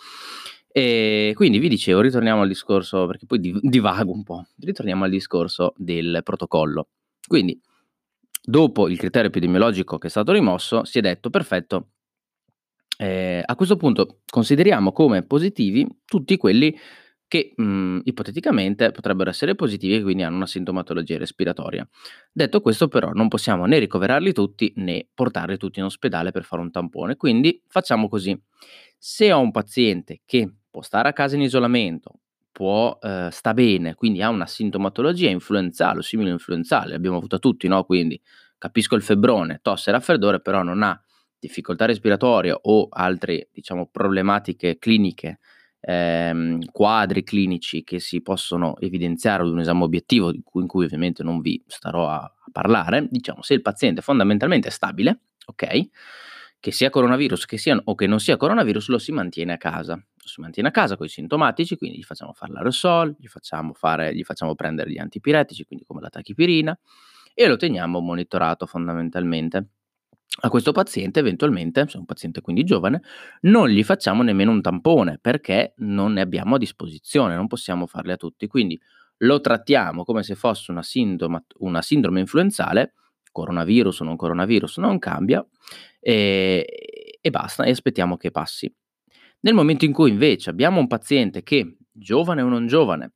e 0.71 1.33
quindi 1.35 1.59
vi 1.59 1.69
dicevo, 1.69 2.01
ritorniamo 2.01 2.43
al 2.43 2.49
discorso, 2.49 3.07
perché 3.07 3.27
poi 3.27 3.59
divago 3.61 4.13
un 4.13 4.23
po', 4.23 4.47
ritorniamo 4.59 5.05
al 5.05 5.11
discorso 5.11 5.75
del 5.77 6.21
protocollo. 6.23 6.89
Quindi, 7.27 7.61
dopo 8.43 8.89
il 8.89 8.99
criterio 8.99 9.29
epidemiologico 9.29 9.99
che 9.99 10.07
è 10.07 10.11
stato 10.11 10.33
rimosso, 10.33 10.85
si 10.85 10.99
è 10.99 11.01
detto, 11.01 11.31
perfetto, 11.31 11.89
eh, 12.99 13.43
a 13.45 13.55
questo 13.55 13.77
punto 13.77 14.21
consideriamo 14.29 14.93
come 14.93 15.23
positivi 15.23 15.87
tutti 16.05 16.37
quelli 16.37 16.77
che 17.29 17.53
mh, 17.55 18.01
ipoteticamente 18.05 18.91
potrebbero 18.91 19.31
essere 19.31 19.55
positivi 19.55 19.97
e 19.97 20.03
quindi 20.03 20.23
hanno 20.23 20.37
una 20.37 20.47
sintomatologia 20.47 21.19
respiratoria. 21.19 21.87
Detto 22.33 22.61
questo 22.61 22.89
però 22.89 23.13
non 23.13 23.29
possiamo 23.29 23.67
né 23.67 23.79
ricoverarli 23.79 24.33
tutti 24.33 24.73
né 24.77 25.07
portarli 25.15 25.59
tutti 25.59 25.79
in 25.79 25.85
ospedale 25.85 26.31
per 26.33 26.45
fare 26.45 26.63
un 26.63 26.71
tampone, 26.71 27.17
quindi 27.17 27.63
facciamo 27.69 28.09
così. 28.09 28.37
Se 28.97 29.33
ho 29.33 29.41
un 29.41 29.51
paziente 29.51 30.23
che 30.25 30.51
può 30.71 30.83
stare 30.83 31.09
a 31.09 31.13
casa 31.13 31.37
in 31.37 31.43
isolamento, 31.43 32.21
può, 32.51 32.99
eh, 33.01 33.29
sta 33.31 33.55
bene, 33.55 33.95
quindi 33.95 34.23
ha 34.23 34.29
una 34.31 34.47
sintomatologia 34.47 35.29
influenzale 35.31 36.01
o 36.01 36.03
simile 36.03 36.31
influenzale, 36.31 36.93
l'abbiamo 36.93 37.19
avuta 37.19 37.39
tutti, 37.39 37.69
no? 37.69 37.85
Quindi 37.85 38.21
capisco 38.59 38.97
il 38.97 39.03
febbrone, 39.03 39.61
tosse 39.63 39.91
e 39.91 39.93
raffreddore, 39.93 40.41
però 40.41 40.63
non 40.63 40.83
ha 40.83 41.01
difficoltà 41.39 41.85
respiratoria 41.85 42.59
o 42.61 42.89
altre, 42.91 43.49
diciamo, 43.53 43.87
problematiche 43.87 44.79
cliniche 44.79 45.39
ehm, 45.81 46.65
quadri 46.71 47.23
clinici 47.23 47.85
che 47.85 48.01
si 48.01 48.21
possono 48.21 48.77
evidenziare 48.79 49.43
ad 49.43 49.49
un 49.49 49.61
esame 49.61 49.85
obiettivo, 49.85 50.33
in 50.33 50.43
cui, 50.43 50.63
in 50.63 50.69
cui 50.69 50.85
ovviamente 50.85 51.23
non 51.23 51.41
vi 51.41 51.63
starò 51.67 52.09
a, 52.09 52.17
a, 52.17 52.35
parlare, 52.51 53.07
diciamo 53.11 53.43
se 53.43 53.55
il 53.55 53.63
paziente 53.63 54.03
fondamentalmente 54.03 54.69
è 54.69 54.71
stabile, 54.71 55.21
ok? 55.47 55.89
Che 56.61 56.73
sia 56.73 56.91
coronavirus 56.91 57.45
che 57.45 57.57
sia, 57.57 57.81
o 57.83 57.95
che 57.95 58.07
non 58.07 58.19
sia 58.19 58.37
coronavirus, 58.37 58.89
lo 58.89 58.99
si 58.99 59.13
mantiene 59.13 59.53
a 59.53 59.57
casa. 59.57 59.95
Lo 59.95 60.27
si 60.27 60.41
mantiene 60.41 60.69
a 60.69 60.73
casa 60.73 60.97
con 60.97 61.07
i 61.07 61.09
sintomatici, 61.09 61.77
quindi 61.77 61.99
gli 61.99 62.03
facciamo 62.03 62.33
fare 62.33 62.53
l'aerosol, 62.53 63.15
gli 63.19 63.29
facciamo, 63.29 63.73
fare, 63.75 64.15
gli 64.15 64.25
facciamo 64.25 64.57
prendere 64.57 64.91
gli 64.91 64.99
antipiretici, 64.99 65.65
quindi 65.65 65.85
come 65.85 66.01
la 66.01 66.09
tachipirina, 66.09 66.77
e 67.33 67.47
lo 67.47 67.57
teniamo 67.57 68.01
monitorato 68.01 68.67
fondamentalmente. 68.67 69.69
A 70.41 70.51
questo 70.51 70.71
paziente 70.71 71.19
eventualmente, 71.19 71.85
se 71.89 71.97
è 71.97 71.99
un 71.99 72.05
paziente 72.05 72.41
quindi 72.41 72.63
giovane, 72.63 73.03
non 73.43 73.69
gli 73.69 73.83
facciamo 73.83 74.23
nemmeno 74.23 74.53
un 74.53 74.61
tampone 74.61 75.19
perché 75.21 75.75
non 75.79 76.13
ne 76.13 76.21
abbiamo 76.21 76.55
a 76.55 76.59
disposizione, 76.59 77.35
non 77.35 77.49
possiamo 77.49 77.87
farli 77.87 78.13
a 78.13 78.17
tutti. 78.17 78.47
Quindi 78.47 78.81
lo 79.19 79.41
trattiamo 79.41 80.05
come 80.05 80.23
se 80.23 80.37
fosse 80.37 80.71
una 80.71 80.83
sindrome, 80.83 81.45
una 81.59 81.83
sindrome 81.83 82.21
influenzale, 82.21 82.95
coronavirus 83.33 84.01
o 84.01 84.05
non 84.05 84.17
coronavirus, 84.17 84.79
non 84.79 84.99
cambia 84.99 85.45
e, 85.99 87.19
e 87.21 87.31
basta 87.31 87.65
e 87.65 87.71
aspettiamo 87.71 88.17
che 88.17 88.31
passi. 88.31 88.73
Nel 89.41 89.55
momento 89.55 89.85
in 89.85 89.93
cui 89.93 90.11
invece 90.11 90.51
abbiamo 90.51 90.79
un 90.79 90.87
paziente 90.87 91.43
che, 91.43 91.79
giovane 91.91 92.43
o 92.43 92.49
non 92.49 92.67
giovane, 92.67 93.13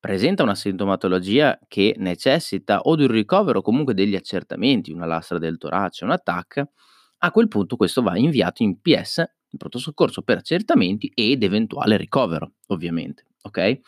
presenta 0.00 0.42
una 0.42 0.54
sintomatologia 0.54 1.58
che 1.68 1.94
necessita 1.98 2.80
o 2.80 2.96
di 2.96 3.02
un 3.02 3.10
ricovero 3.10 3.58
o 3.58 3.62
comunque 3.62 3.92
degli 3.92 4.16
accertamenti, 4.16 4.92
una 4.92 5.04
lastra 5.04 5.38
del 5.38 5.58
torace, 5.58 6.04
un 6.04 6.10
attacco, 6.10 6.70
a 7.18 7.30
quel 7.30 7.48
punto 7.48 7.76
questo 7.76 8.00
va 8.02 8.16
inviato 8.16 8.62
in 8.62 8.80
PS, 8.80 9.18
in 9.18 9.58
pronto 9.58 9.78
soccorso 9.78 10.22
per 10.22 10.38
accertamenti 10.38 11.12
ed 11.14 11.42
eventuale 11.42 11.98
ricovero, 11.98 12.52
ovviamente. 12.68 13.26
Ok? 13.42 13.80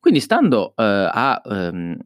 Quindi 0.00 0.20
stando 0.20 0.74
eh, 0.76 0.82
a, 0.82 1.40
ehm, 1.44 1.96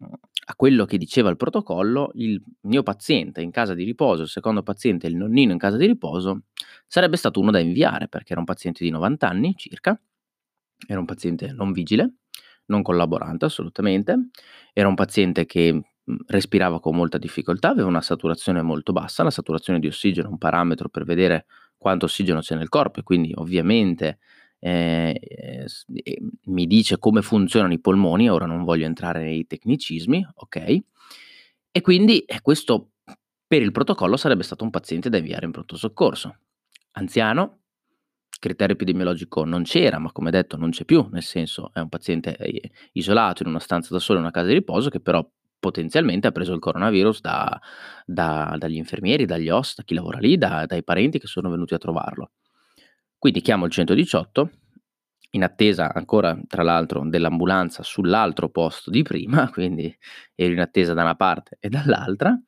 a, 0.47 0.55
quello 0.55 0.85
che 0.85 0.99
diceva 0.99 1.31
il 1.31 1.37
protocollo, 1.37 2.11
il 2.15 2.43
mio 2.63 2.83
paziente 2.83 3.41
in 3.41 3.51
casa 3.51 3.75
di 3.75 3.85
riposo, 3.85 4.23
il 4.23 4.29
secondo 4.29 4.63
paziente, 4.63 5.07
il 5.07 5.17
nonnino 5.17 5.53
in 5.53 5.59
casa 5.59 5.77
di 5.77 5.87
riposo, 5.87 6.43
sarebbe 6.87 7.17
stato 7.17 7.41
uno 7.41 7.51
da 7.51 7.59
inviare 7.59 8.09
perché 8.09 8.33
era 8.33 8.41
un 8.41 8.47
paziente 8.47 8.85
di 8.85 8.91
90 8.91 9.29
anni 9.29 9.55
circa, 9.57 9.99
era 10.87 10.99
un 10.99 11.07
paziente 11.07 11.53
non 11.53 11.73
vigile, 11.73 12.17
non 12.67 12.83
collaborante 12.83 13.45
assolutamente, 13.45 14.29
era 14.73 14.89
un 14.89 14.95
paziente 14.95 15.47
che 15.47 15.73
mhmm, 15.73 16.17
respirava 16.27 16.81
con 16.81 16.95
molta 16.97 17.19
difficoltà, 17.19 17.71
aveva 17.71 17.89
una 17.89 18.01
saturazione 18.03 18.63
molto 18.63 18.93
bassa, 18.93 19.23
la 19.23 19.31
saturazione 19.31 19.79
di 19.79 19.87
ossigeno 19.87 20.29
è 20.29 20.31
un 20.31 20.39
parametro 20.39 20.89
per 20.89 21.05
vedere 21.05 21.47
quanto 21.77 22.07
ossigeno 22.07 22.41
c'è 22.41 22.57
nel 22.57 22.69
corpo 22.69 23.01
e 23.01 23.03
quindi 23.03 23.33
ovviamente 23.35 24.19
eh, 24.59 25.21
eh, 25.21 25.67
mi 26.47 26.67
dice 26.67 26.99
come 26.99 27.23
funzionano 27.23 27.73
i 27.73 27.81
polmoni, 27.81 28.29
ora 28.31 28.47
non 28.47 28.65
voglio 28.65 28.87
entrare 28.87 29.23
nei 29.23 29.47
tecnicismi, 29.47 30.27
ok? 30.35 30.79
E 31.71 31.81
quindi 31.83 32.21
eh, 32.21 32.41
questo 32.41 32.93
per 33.47 33.63
il 33.63 33.71
protocollo 33.71 34.17
sarebbe 34.17 34.43
stato 34.43 34.65
un 34.65 34.71
paziente 34.71 35.09
da 35.09 35.19
inviare 35.19 35.47
in 35.47 35.53
pronto 35.53 35.77
soccorso. 35.77 36.39
Anziano, 36.93 37.66
criterio 38.39 38.75
epidemiologico 38.75 39.45
non 39.45 39.63
c'era, 39.63 39.99
ma 39.99 40.13
come 40.13 40.31
detto 40.31 40.57
non 40.57 40.71
c'è 40.71 40.85
più, 40.85 41.07
nel 41.11 41.23
senso 41.23 41.71
è 41.73 41.81
un 41.81 41.89
paziente 41.89 42.37
eh, 42.37 42.71
isolato 42.93 43.43
in 43.43 43.49
una 43.49 43.59
stanza 43.59 43.93
da 43.93 44.01
solo 44.01 44.19
in 44.19 44.25
una 44.25 44.33
casa 44.33 44.49
di 44.49 44.55
riposo 44.55 44.89
che 44.91 45.01
però 45.01 45.27
potenzialmente 45.59 46.27
ha 46.29 46.33
preso 46.33 46.53
il 46.53 46.61
coronavirus 46.61 47.21
da 47.21 47.61
da 48.05 48.55
dagli 48.59 48.77
infermieri, 48.77 49.25
dagli 49.25 49.49
host, 49.49 49.79
da 49.79 49.83
chi 49.85 49.95
lavora 49.95 50.19
lì, 50.19 50.37
da 50.39 50.65
dai 50.67 50.85
parenti 50.85 51.19
che 51.19 51.27
sono 51.27 51.51
venuti 51.51 51.75
a 51.75 51.79
trovarlo. 51.79 52.31
Quindi 53.19 53.41
chiamo 53.41 53.65
il 53.65 53.71
118 53.73 54.51
in 55.31 55.43
attesa 55.43 55.93
ancora 55.93 56.39
tra 56.47 56.63
l'altro 56.63 57.03
dell'ambulanza 57.09 57.83
sull'altro 57.83 58.49
posto 58.51 58.91
di 58.91 59.03
prima, 59.03 59.49
quindi 59.53 59.95
ero 60.35 60.53
in 60.53 60.61
attesa 60.61 60.95
da 60.95 61.03
una 61.03 61.17
parte 61.17 61.57
e 61.61 61.69
dall'altra, 61.69 62.39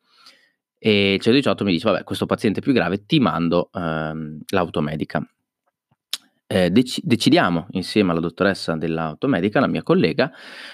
e 0.77 1.13
il 1.13 1.19
118 1.21 1.63
mi 1.63 1.71
dice: 1.71 1.89
"Vabbè, 1.89 2.03
questo 2.03 2.25
paziente 2.25 2.59
è 2.59 2.63
più 2.63 2.73
grave, 2.73 3.05
ti 3.05 3.19
mando, 3.19 3.69
ehm, 3.73 4.39
l'automedica". 4.49 5.25
Ehm, 6.51 6.69
deci 6.69 6.99
decidiamo 7.03 7.67
insieme 7.71 8.09
alla 8.09 8.19
dottoressa 8.19 8.75
dell'automedica, 8.75 9.59
la 9.59 9.67
mia 9.67 9.83
collega, 9.83 10.31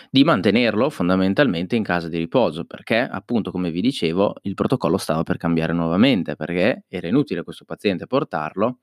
di 0.09 0.23
mantenerlo 0.23 0.89
fondamentalmente 0.89 1.75
in 1.75 1.83
casa 1.83 2.07
di 2.07 2.17
riposo, 2.17 2.63
perché 2.63 2.95
appunto, 2.99 3.51
come 3.51 3.71
vi 3.71 3.81
dicevo, 3.81 4.35
il 4.43 4.53
protocollo 4.53 4.97
stava 4.97 5.23
per 5.23 5.35
cambiare 5.35 5.73
nuovamente, 5.73 6.37
perché 6.37 6.85
era 6.87 7.07
inutile 7.09 7.43
questo 7.43 7.65
paziente 7.65 8.07
portarlo 8.07 8.79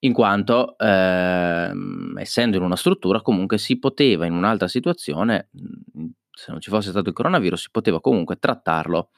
in 0.00 0.12
quanto, 0.12 0.76
ehm, 0.78 2.18
essendo 2.18 2.56
in 2.58 2.62
una 2.64 2.76
struttura 2.76 3.22
comunque 3.22 3.56
si 3.56 3.78
poteva 3.78 4.26
in 4.26 4.34
un'altra 4.34 4.68
situazione, 4.68 5.48
se 6.30 6.50
non 6.50 6.60
ci 6.60 6.70
fosse 6.70 6.90
stato 6.90 7.08
il 7.08 7.14
coronavirus, 7.14 7.60
si 7.62 7.70
poteva 7.70 8.00
comunque 8.00 8.36
trattarlo 8.38 9.10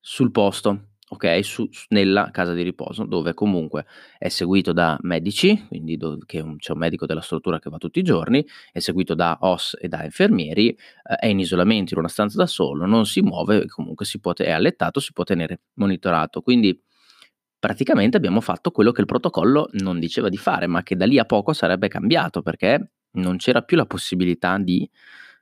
sul 0.00 0.30
posto, 0.30 0.90
okay, 1.14 1.42
su 1.42 1.68
nella 1.88 2.30
casa 2.30 2.52
di 2.54 2.62
riposo, 2.62 3.04
dove 3.04 3.34
comunque 3.34 3.86
è 4.18 4.28
seguito 4.28 4.72
da 4.72 4.96
medici, 5.02 5.66
quindi 5.68 5.96
do 5.96 6.18
che 6.24 6.40
un 6.40 6.56
c'è 6.56 6.72
un 6.72 6.78
medico 6.78 7.06
della 7.06 7.20
struttura 7.20 7.58
che 7.58 7.70
va 7.70 7.78
tutti 7.78 7.98
i 7.98 8.02
giorni, 8.02 8.44
è 8.72 8.78
seguito 8.80 9.14
da 9.14 9.36
OSS 9.40 9.76
e 9.80 9.88
da 9.88 10.04
infermieri, 10.04 10.68
ehm, 10.68 11.16
è 11.18 11.26
in 11.26 11.38
isolamento 11.40 11.94
in 11.94 12.00
una 12.00 12.08
stanza 12.08 12.36
da 12.38 12.46
solo, 12.46 12.86
non 12.86 13.06
si 13.06 13.20
muove 13.20 13.66
comunque 13.66 14.04
si 14.06 14.20
può 14.20 14.32
è 14.34 14.50
allettato, 14.50 15.00
si 15.00 15.12
può 15.12 15.24
tenere 15.24 15.60
monitorato. 15.74 16.40
Quindi 16.42 16.78
praticamente 17.58 18.16
abbiamo 18.16 18.40
fatto 18.40 18.70
quello 18.70 18.92
che 18.92 19.00
il 19.00 19.06
protocollo 19.06 19.68
non 19.72 19.98
diceva 19.98 20.28
di 20.28 20.36
fare, 20.36 20.66
ma 20.66 20.82
che 20.82 20.96
da 20.96 21.06
lì 21.06 21.18
a 21.18 21.24
poco 21.24 21.52
sarebbe 21.52 21.88
cambiato, 21.88 22.42
perché 22.42 22.92
non 23.12 23.36
c'era 23.36 23.62
più 23.62 23.76
la 23.76 23.86
possibilità 23.86 24.58
di 24.58 24.88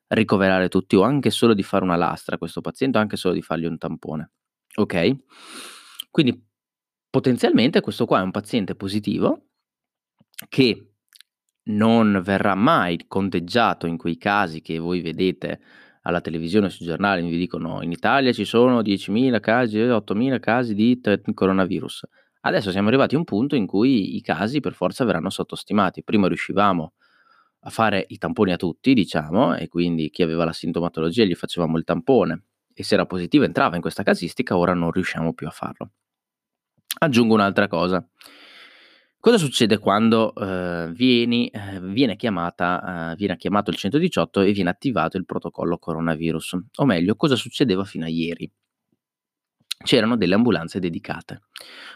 ricoverare 0.09 0.69
tutti 0.69 0.97
o 0.97 1.03
anche 1.03 1.31
solo 1.31 1.55
di 1.55 1.63
fare 1.63 1.85
una 1.85 1.97
lastra 1.97 2.37
a 2.37 2.39
questo 2.39 2.61
paziente 2.61 2.99
o 2.99 3.01
anche 3.01 3.17
solo 3.17 3.35
di 3.35 3.43
fargli 3.43 3.65
un 3.65 3.79
tampone. 3.79 4.31
Okay? 4.75 5.25
Quindi 6.11 6.45
potenzialmente 7.11 7.81
questo 7.81 8.07
qua 8.07 8.21
è 8.21 8.23
un 8.23 8.31
paziente 8.31 8.75
positivo 8.75 9.49
che 10.49 10.87
non 11.65 12.21
verrà 12.25 12.55
mai 12.55 13.05
conteggiato 13.07 13.87
in 13.87 13.97
quei 13.97 14.17
casi 14.17 14.61
che 14.61 14.79
voi 14.79 15.01
vedete 15.01 15.61
alla 16.03 16.21
televisione, 16.21 16.69
sui 16.69 16.85
giornali, 16.85 17.23
vi 17.29 17.39
dicono: 17.39 17.83
"In 17.83 17.93
Italia 17.93 18.33
ci 18.33 18.45
sono 18.45 18.83
10.000 18.83 19.39
casi, 19.41 19.79
8.000 19.79 20.41
casi 20.41 20.75
di 20.75 21.01
coronavirus". 21.33 22.07
Adesso 22.41 22.73
siamo 22.73 22.89
arrivati 22.89 23.15
a 23.15 23.19
un 23.19 23.25
punto 23.25 23.55
in 23.55 23.67
cui 23.67 24.17
i 24.17 24.21
casi 24.21 24.59
per 24.59 24.73
forza 24.75 25.05
verranno 25.05 25.31
sottostimati. 25.31 26.03
Prima 26.03 26.27
riuscivamo 26.27 26.95
a 27.61 27.71
fare 27.71 28.05
i 28.09 28.19
tamponi 28.19 28.53
a 28.53 28.57
tutti, 28.57 28.95
diciamo, 28.95 29.55
e 29.55 29.69
quindi 29.69 30.11
chi 30.11 30.23
aveva 30.25 30.45
la 30.45 30.53
sintomatologia 30.53 31.25
gli 31.25 31.37
facevamo 31.37 31.79
il 31.79 31.85
tampone 31.85 32.43
e 32.75 32.83
se 32.85 32.95
era 32.95 33.07
positivo 33.07 33.45
entrava 33.45 33.77
in 33.77 33.83
questa 33.83 34.03
casistica, 34.03 34.57
ora 34.57 34.75
non 34.75 34.91
riusciamo 34.91 35.33
più 35.35 35.47
a 35.47 35.51
farlo. 35.51 35.91
Aggiungo 36.99 37.35
un'altra 37.35 37.69
cosa. 37.69 38.07
Cosa 39.19 39.39
succede 39.39 39.79
quando, 39.79 40.35
ehm, 40.35 40.93
vieni 40.95 41.49
ehm, 41.49 41.93
viene 41.93 42.17
chiamata 42.17 43.11
ehm, 43.13 43.17
viene 43.17 43.37
chiamato 43.37 43.71
il 43.71 43.77
118 43.77 44.41
e 44.41 44.51
viene 44.53 44.71
attivato 44.71 45.17
il 45.17 45.25
protocollo 45.25 45.79
coronavirus? 45.79 46.59
O 46.79 46.85
meglio, 46.85 47.15
cosa 47.15 47.37
succedeva 47.37 47.85
fino 47.85 48.05
a 48.05 48.09
ieri? 48.09 48.51
C'erano 49.83 50.17
delle 50.17 50.35
ambulanze 50.35 50.79
dedicate. 50.79 51.43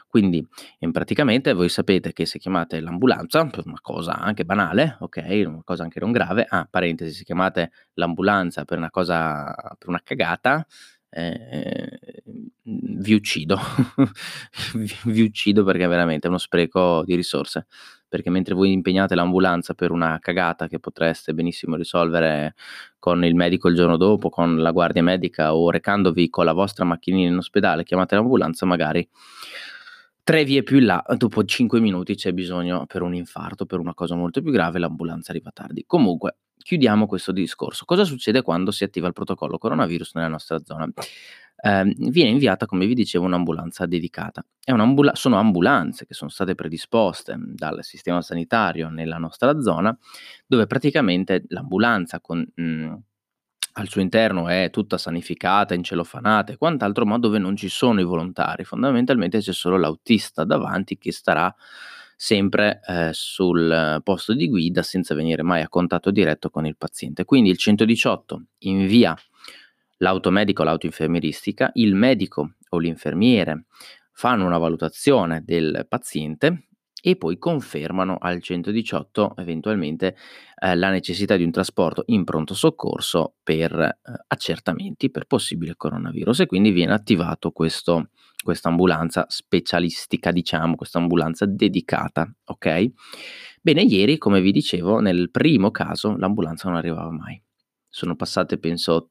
Quindi, 0.08 0.46
ehm, 0.78 0.90
praticamente 0.92 1.52
voi 1.52 1.68
sapete 1.68 2.12
che 2.12 2.26
se 2.26 2.38
chiamate 2.38 2.80
l'ambulanza 2.80 3.40
una 3.64 3.78
cosa 3.80 4.14
anche 4.18 4.44
banale, 4.44 4.96
okay, 5.00 5.44
una 5.44 5.62
cosa 5.64 5.82
anche 5.82 6.00
non 6.00 6.12
grave 6.12 6.46
ah, 6.48 6.66
parentesi, 6.70 7.12
se 7.12 7.24
chiamate 7.24 7.70
l'ambulanza 7.94 8.64
per 8.64 8.78
una 8.78 8.90
cosa 8.90 9.54
per 9.78 9.88
una 9.88 10.00
cagata, 10.02 10.66
ehm, 11.10 11.88
vi 12.64 13.14
uccido. 13.14 13.58
vi 14.74 14.90
vi 15.04 15.22
uccido 15.22 15.64
perché 15.64 15.86
veramente 15.86 16.26
è 16.26 16.30
uno 16.30 16.38
spreco 16.38 17.02
di 17.04 17.14
risorse. 17.14 17.66
Perché 18.16 18.30
mentre 18.30 18.54
voi 18.54 18.73
impegnate 18.73 19.14
l'ambulanza 19.14 19.75
per 19.75 19.90
una 19.90 20.19
cagata 20.19 20.69
che 20.69 20.78
potreste 20.78 21.34
benissimo 21.34 21.76
risolvere 21.76 22.54
con 22.99 23.23
il 23.26 23.34
medico 23.34 23.69
il 23.69 23.76
giorno 23.76 23.99
dopo, 23.99 24.30
con 24.30 24.56
la 24.56 24.71
guardia 24.71 25.02
medica 25.02 25.54
o 25.54 25.71
recandovi 25.71 26.30
con 26.30 26.47
la 26.47 26.54
vostra 26.54 26.86
macchinina 26.86 27.28
in 27.28 27.36
ospedale, 27.36 27.84
chiamate 27.84 28.14
l'ambulanza, 28.14 28.64
magari 28.64 29.06
3 30.25 30.45
vie 30.45 30.62
più 30.62 30.78
in 30.78 30.86
là, 30.86 31.04
dopo 31.14 31.45
5 31.45 31.78
minuti 31.78 32.14
c'è 32.14 32.32
bisogno 32.32 32.86
per 32.86 33.02
un 33.02 33.14
infarto, 33.14 33.67
per 33.67 33.80
una 33.80 33.93
cosa 33.93 34.14
molto 34.14 34.40
più 34.40 34.50
grave, 34.50 34.78
l'ambulanza 34.78 35.32
arriva 35.32 35.50
tardi. 35.52 35.84
Comunque, 35.86 36.38
chiudiamo 36.56 37.06
questo 37.06 37.32
discorso. 37.32 37.84
Cosa 37.84 38.04
succede 38.04 38.40
quando 38.40 38.71
si 38.71 38.82
attiva 38.82 39.08
il 39.08 39.12
protocollo 39.12 39.58
coronavirus 39.58 40.14
nella 40.14 40.28
nostra 40.28 40.58
zona? 40.64 40.88
Ehm, 41.62 41.92
viene 42.10 42.30
inviata, 42.30 42.66
come 42.66 42.86
vi 42.86 42.95
dicevo, 42.95 43.25
un'ambulanza 43.25 43.86
dedicata. 43.86 44.45
Un'ambula 44.66 45.14
sono 45.14 45.36
ambulanze 45.38 46.06
che 46.06 46.14
sono 46.14 46.30
state 46.30 46.54
predisposte 46.54 47.36
dal 47.38 47.82
sistema 47.82 48.21
sanitario 48.23 48.88
nella 48.90 49.16
nostra 49.19 49.58
zona, 49.60 49.97
dove 50.47 50.66
praticamente 50.66 51.45
l'ambulanza 51.49 52.21
con 52.21 52.47
mhmm, 52.54 53.00
al 53.78 53.88
suo 53.88 54.00
interno 54.00 54.49
è 54.49 54.71
tutta 54.71 54.99
sanificata, 54.99 55.75
incelofanata 55.75 56.52
e 56.52 56.56
quant'altro, 56.56 57.04
ma 57.06 57.19
dove 57.19 57.38
non 57.38 57.56
ci 57.56 57.69
sono 57.69 58.00
i 58.00 58.04
volontari. 58.04 58.64
Fondamentalmente 58.64 59.38
c'è 59.40 59.52
solo 59.52 59.76
l'autista 59.78 60.45
davanti 60.45 60.97
che 60.99 61.12
starà 61.12 61.54
sempre, 62.16 62.80
ehm, 62.86 63.10
sul 63.12 64.00
posto 64.02 64.32
di 64.34 64.49
guida 64.49 64.82
senza 64.82 65.14
venire 65.14 65.42
mai 65.42 65.62
a 65.62 65.69
contatto 65.69 66.10
diretto 66.10 66.49
con 66.50 66.66
il 66.66 66.76
paziente. 66.76 67.25
Quindi 67.26 67.50
il 67.50 67.58
118 67.58 68.45
invia 68.60 69.14
l'automedico 69.99 70.63
l'autoinfermieristica, 70.63 71.71
il 71.75 71.95
medico 71.95 72.54
o 72.71 72.78
l'infermiere 72.78 73.67
fanno 74.13 74.47
una 74.47 74.59
valutazione 74.59 75.43
del 75.45 75.87
paziente 75.89 76.69
e 77.02 77.17
poi 77.17 77.39
confermano 77.39 78.17
al 78.19 78.43
118 78.43 79.37
eventualmente 79.37 80.17
eh, 80.61 80.75
la 80.75 80.91
necessità 80.91 81.37
di 81.37 81.45
un 81.45 81.50
trasporto 81.50 82.02
in 82.06 82.25
pronto 82.25 82.54
soccorso 82.54 83.35
per 83.43 83.73
eh, 83.78 83.95
accertamenti 84.26 85.11
per 85.11 85.26
possibile 85.26 85.76
coronavirus 85.76 86.41
e 86.41 86.47
quindi 86.47 86.71
viene 86.71 86.93
attivato 86.93 87.50
questo 87.52 88.09
questa 88.43 88.69
ambulanza 88.69 89.26
specialistica, 89.28 90.30
diciamo, 90.30 90.76
questa 90.76 90.99
ambulanza 90.99 91.47
dedicata, 91.47 92.32
ok? 92.45 92.87
Bene, 93.61 93.82
ieri, 93.82 94.19
come 94.19 94.41
vi 94.41 94.52
dicevo, 94.52 95.00
nel 95.00 95.32
primo 95.32 95.73
caso 95.73 96.17
l'ambulanza 96.17 96.69
non 96.69 96.78
arrivava 96.78 97.11
mai. 97.11 97.43
Sono 97.89 98.15
passate, 98.15 98.59
penso, 98.59 99.11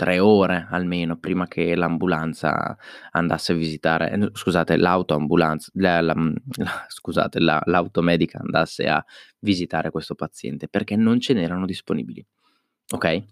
tre 0.00 0.18
ore 0.18 0.66
almeno 0.70 1.18
prima 1.18 1.46
che 1.46 1.74
l'ambulanza 1.74 2.74
andasse 3.10 3.52
a 3.52 3.54
visitare, 3.54 4.10
eh, 4.10 4.30
scusate, 4.32 4.78
l'autoambulanza, 4.78 5.70
la, 5.74 6.00
la, 6.00 6.14
la, 6.56 6.86
scusate, 6.88 7.38
la, 7.38 7.60
l'automedica 7.66 8.38
andasse 8.38 8.86
a 8.86 9.04
visitare 9.40 9.90
questo 9.90 10.14
paziente 10.14 10.68
perché 10.68 10.96
non 10.96 11.20
ce 11.20 11.34
n'erano 11.34 11.66
disponibili. 11.66 12.24
Ok? 12.92 13.24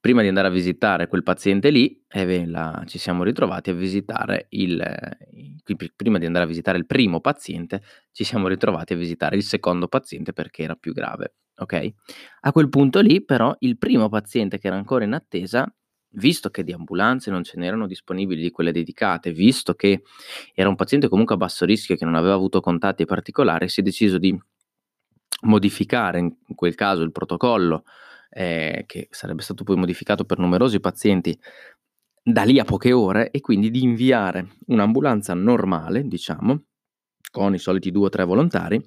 prima 0.00 0.22
di 0.22 0.28
andare 0.28 0.48
a 0.48 0.50
visitare 0.50 1.06
quel 1.06 1.22
paziente 1.22 1.70
lì, 1.70 2.04
eh 2.08 2.48
ci 2.86 2.98
siamo 2.98 3.22
ritrovati 3.22 3.70
a 3.70 3.74
visitare 3.74 4.46
il, 4.50 4.82
prima 5.94 6.18
di 6.18 6.26
andare 6.26 6.44
a 6.44 6.48
visitare 6.48 6.76
il 6.78 6.86
primo 6.86 7.20
paziente, 7.20 7.82
ci 8.10 8.24
siamo 8.24 8.48
ritrovati 8.48 8.94
a 8.94 8.96
visitare 8.96 9.36
il 9.36 9.44
secondo 9.44 9.86
paziente 9.86 10.32
perché 10.32 10.64
era 10.64 10.74
più 10.74 10.92
grave. 10.92 11.34
Ok? 11.56 11.92
A 12.40 12.52
quel 12.52 12.68
punto 12.68 13.00
lì, 13.00 13.24
però, 13.24 13.54
il 13.60 13.78
primo 13.78 14.08
paziente 14.08 14.58
che 14.58 14.66
era 14.66 14.76
ancora 14.76 15.04
in 15.04 15.12
attesa 15.12 15.72
visto 16.14 16.50
che 16.50 16.64
di 16.64 16.72
ambulanze 16.72 17.30
non 17.30 17.42
ce 17.42 17.58
n'erano 17.58 17.86
disponibili 17.86 18.42
di 18.42 18.50
quelle 18.50 18.72
dedicate, 18.72 19.32
visto 19.32 19.74
che 19.74 20.02
era 20.54 20.68
un 20.68 20.76
paziente 20.76 21.08
comunque 21.08 21.34
a 21.34 21.38
basso 21.38 21.64
rischio 21.64 21.96
che 21.96 22.04
non 22.04 22.14
aveva 22.14 22.34
avuto 22.34 22.60
contatti 22.60 23.04
particolari, 23.04 23.68
si 23.68 23.80
è 23.80 23.82
deciso 23.82 24.18
di 24.18 24.38
modificare 25.42 26.18
in 26.18 26.34
quel 26.54 26.74
caso 26.74 27.02
il 27.02 27.12
protocollo 27.12 27.84
eh, 28.30 28.84
che 28.86 29.08
sarebbe 29.10 29.42
stato 29.42 29.64
poi 29.64 29.76
modificato 29.76 30.24
per 30.24 30.38
numerosi 30.38 30.80
pazienti 30.80 31.38
da 32.24 32.44
lì 32.44 32.58
a 32.58 32.64
poche 32.64 32.92
ore 32.92 33.30
e 33.30 33.40
quindi 33.40 33.70
di 33.70 33.82
inviare 33.82 34.56
un'ambulanza 34.66 35.34
normale, 35.34 36.06
diciamo, 36.06 36.64
con 37.30 37.54
i 37.54 37.58
soliti 37.58 37.90
due 37.90 38.06
o 38.06 38.10
tre 38.10 38.24
volontari, 38.24 38.80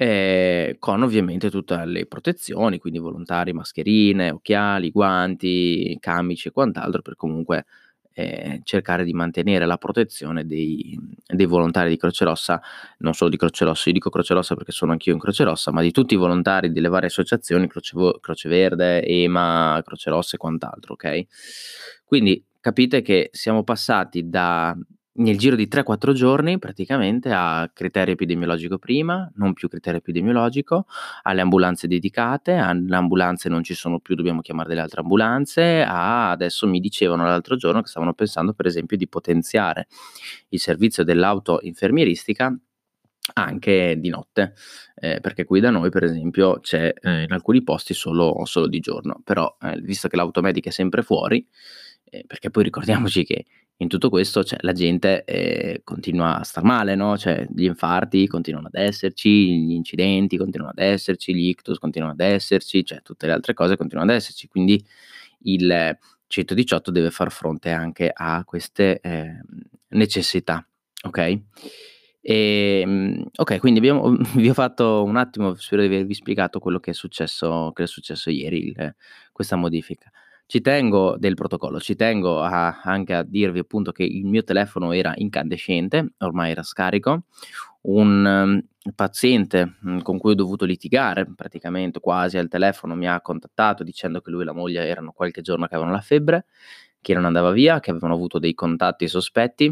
eh, 0.00 0.76
con 0.78 1.02
ovviamente 1.02 1.50
tutte 1.50 1.84
le 1.84 2.06
protezioni, 2.06 2.78
quindi 2.78 3.00
volontari, 3.00 3.52
mascherine, 3.52 4.30
occhiali, 4.30 4.92
guanti, 4.92 5.96
camici 5.98 6.46
e 6.46 6.50
quant'altro 6.52 7.02
per 7.02 7.16
comunque 7.16 7.64
eh, 8.12 8.60
cercare 8.62 9.02
di 9.02 9.12
mantenere 9.12 9.66
la 9.66 9.76
protezione 9.76 10.46
dei, 10.46 10.96
dei, 11.26 11.46
volontari 11.46 11.88
di 11.88 11.96
Croce 11.96 12.24
Rossa, 12.24 12.62
non 12.98 13.12
solo 13.12 13.28
di 13.28 13.36
Croce 13.36 13.64
Rossa, 13.64 13.88
io 13.88 13.94
dico 13.94 14.08
Croce 14.08 14.34
Rossa 14.34 14.54
perché 14.54 14.70
sono 14.70 14.92
anch'io 14.92 15.14
in 15.14 15.18
Croce 15.18 15.42
Rossa, 15.42 15.72
ma 15.72 15.82
di 15.82 15.90
tutti 15.90 16.14
i 16.14 16.16
volontari 16.16 16.70
delle 16.70 16.88
varie 16.88 17.08
associazioni, 17.08 17.66
Croce, 17.66 17.96
Croce 18.20 18.48
Verde, 18.48 19.04
EMA, 19.04 19.82
Croce 19.84 20.10
Rossa 20.10 20.36
e 20.36 20.38
quant'altro, 20.38 20.92
ok? 20.92 21.22
Quindi 22.04 22.40
capite 22.60 23.02
che 23.02 23.30
siamo 23.32 23.64
passati 23.64 24.28
da 24.28 24.76
nel 25.18 25.38
giro 25.38 25.56
di 25.56 25.68
3-4 25.68 26.12
giorni 26.12 26.58
praticamente 26.58 27.30
a 27.32 27.70
criterio 27.72 28.14
epidemiologico 28.14 28.78
prima, 28.78 29.30
non 29.36 29.52
più 29.52 29.68
criterio 29.68 29.98
epidemiologico, 29.98 30.86
alle 31.22 31.40
ambulanze 31.40 31.86
dedicate, 31.86 32.54
alle 32.54 32.94
ambulanze 32.94 33.48
non 33.48 33.62
ci 33.62 33.74
sono 33.74 34.00
più, 34.00 34.14
dobbiamo 34.14 34.40
chiamare 34.40 34.68
delle 34.68 34.80
altre 34.80 35.00
ambulanze, 35.00 35.82
a 35.82 36.30
adesso 36.30 36.66
mi 36.66 36.80
dicevano 36.80 37.24
l'altro 37.24 37.56
giorno 37.56 37.82
che 37.82 37.88
stavano 37.88 38.14
pensando 38.14 38.52
per 38.52 38.66
esempio 38.66 38.96
di 38.96 39.08
potenziare 39.08 39.88
il 40.50 40.60
servizio 40.60 41.04
dell'auto 41.04 41.58
infermieristica 41.62 42.56
anche 43.34 43.96
di 43.98 44.08
notte, 44.08 44.54
eh, 44.94 45.18
perché 45.20 45.44
qui 45.44 45.60
da 45.60 45.70
noi 45.70 45.90
per 45.90 46.04
esempio 46.04 46.60
c'è 46.60 46.92
eh, 46.98 47.22
in 47.22 47.32
alcuni 47.32 47.62
posti 47.62 47.92
solo, 47.94 48.42
solo 48.44 48.66
di 48.68 48.80
giorno, 48.80 49.20
però 49.22 49.54
eh, 49.60 49.78
visto 49.80 50.08
che 50.08 50.16
l'auto 50.16 50.40
medica 50.40 50.70
è 50.70 50.72
sempre 50.72 51.02
fuori, 51.02 51.46
eh, 52.10 52.24
perché 52.26 52.50
poi 52.50 52.64
ricordiamoci 52.64 53.24
che 53.24 53.44
in 53.80 53.88
tutto 53.88 54.08
questo 54.10 54.42
cioè, 54.42 54.58
la 54.62 54.72
gente 54.72 55.24
eh, 55.24 55.82
continua 55.84 56.38
a 56.38 56.42
star 56.42 56.64
male, 56.64 56.94
no? 56.94 57.16
Cioè, 57.16 57.46
gli 57.54 57.64
infarti 57.64 58.26
continuano 58.26 58.66
ad 58.66 58.74
esserci, 58.74 59.66
gli 59.66 59.72
incidenti 59.72 60.36
continuano 60.36 60.72
ad 60.76 60.84
esserci, 60.84 61.34
gli 61.34 61.48
ictus 61.48 61.78
continuano 61.78 62.14
ad 62.14 62.20
esserci, 62.20 62.84
cioè 62.84 63.02
tutte 63.02 63.26
le 63.26 63.32
altre 63.32 63.54
cose 63.54 63.76
continuano 63.76 64.10
ad 64.10 64.16
esserci, 64.16 64.48
quindi 64.48 64.84
il 65.42 65.96
118 66.26 66.90
deve 66.90 67.10
far 67.10 67.30
fronte 67.30 67.70
anche 67.70 68.10
a 68.12 68.44
queste 68.44 69.00
eh, 69.00 69.40
necessità, 69.90 70.66
ok? 71.04 71.40
E, 72.20 72.80
ehm, 72.82 73.24
ok, 73.36 73.58
quindi 73.58 73.78
abbiamo, 73.78 74.16
vi 74.36 74.48
ho 74.48 74.54
fatto 74.54 75.02
un 75.04 75.16
attimo, 75.16 75.54
spero 75.54 75.82
di 75.82 75.88
avervi 75.88 76.14
spiegato 76.14 76.58
quello 76.58 76.80
che 76.80 76.90
è 76.90 76.94
successo, 76.94 77.72
che 77.74 77.84
è 77.84 77.86
successo 77.86 78.30
ieri, 78.30 78.66
il, 78.66 78.94
questa 79.32 79.56
modifica. 79.56 80.10
Ci 80.50 80.62
tengo 80.62 81.18
del 81.18 81.34
protocollo, 81.34 81.78
ci 81.78 81.94
tengo 81.94 82.40
a, 82.40 82.80
anche 82.82 83.12
a 83.12 83.22
dirvi 83.22 83.58
appunto 83.58 83.92
che 83.92 84.02
il 84.02 84.24
mio 84.24 84.42
telefono 84.42 84.92
era 84.92 85.12
incandescente, 85.14 86.14
ormai 86.20 86.52
era 86.52 86.62
scarico, 86.62 87.24
un 87.82 88.24
um, 88.24 88.92
paziente 88.94 89.76
um, 89.82 90.00
con 90.00 90.16
cui 90.16 90.30
ho 90.30 90.34
dovuto 90.34 90.64
litigare 90.64 91.26
praticamente 91.34 92.00
quasi 92.00 92.38
al 92.38 92.48
telefono 92.48 92.94
mi 92.94 93.06
ha 93.06 93.20
contattato 93.20 93.84
dicendo 93.84 94.22
che 94.22 94.30
lui 94.30 94.40
e 94.40 94.44
la 94.46 94.54
moglie 94.54 94.86
erano 94.86 95.12
qualche 95.12 95.42
giorno 95.42 95.66
che 95.66 95.74
avevano 95.74 95.94
la 95.94 96.00
febbre, 96.00 96.46
che 97.02 97.12
non 97.12 97.26
andava 97.26 97.50
via, 97.50 97.78
che 97.80 97.90
avevano 97.90 98.14
avuto 98.14 98.38
dei 98.38 98.54
contatti 98.54 99.06
sospetti 99.06 99.66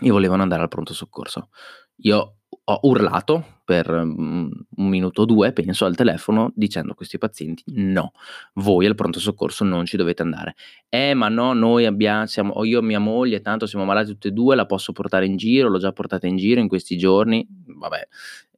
e 0.00 0.10
volevano 0.10 0.42
andare 0.42 0.62
al 0.62 0.68
pronto 0.68 0.94
soccorso. 0.94 1.48
Io 1.96 2.36
ho 2.64 2.78
urlato 2.82 3.60
per 3.64 3.90
um, 3.90 4.50
un 4.76 4.88
minuto 4.88 5.22
o 5.22 5.24
due, 5.24 5.52
penso, 5.52 5.84
al 5.84 5.96
telefono 5.96 6.52
dicendo 6.54 6.92
a 6.92 6.94
questi 6.94 7.18
pazienti 7.18 7.64
no, 7.74 8.12
voi 8.54 8.86
al 8.86 8.94
pronto 8.94 9.18
soccorso 9.18 9.64
non 9.64 9.84
ci 9.84 9.96
dovete 9.96 10.22
andare. 10.22 10.54
Eh, 10.88 11.14
ma 11.14 11.28
no, 11.28 11.52
noi 11.54 11.86
abbiamo, 11.86 12.26
siamo, 12.26 12.64
io 12.64 12.78
e 12.78 12.82
mia 12.82 13.00
moglie, 13.00 13.40
tanto 13.40 13.66
siamo 13.66 13.84
malati 13.84 14.10
tutti 14.10 14.28
e 14.28 14.30
due, 14.30 14.54
la 14.54 14.66
posso 14.66 14.92
portare 14.92 15.26
in 15.26 15.36
giro, 15.36 15.68
l'ho 15.68 15.78
già 15.78 15.92
portata 15.92 16.26
in 16.26 16.36
giro 16.36 16.60
in 16.60 16.68
questi 16.68 16.96
giorni, 16.96 17.46
vabbè. 17.48 18.08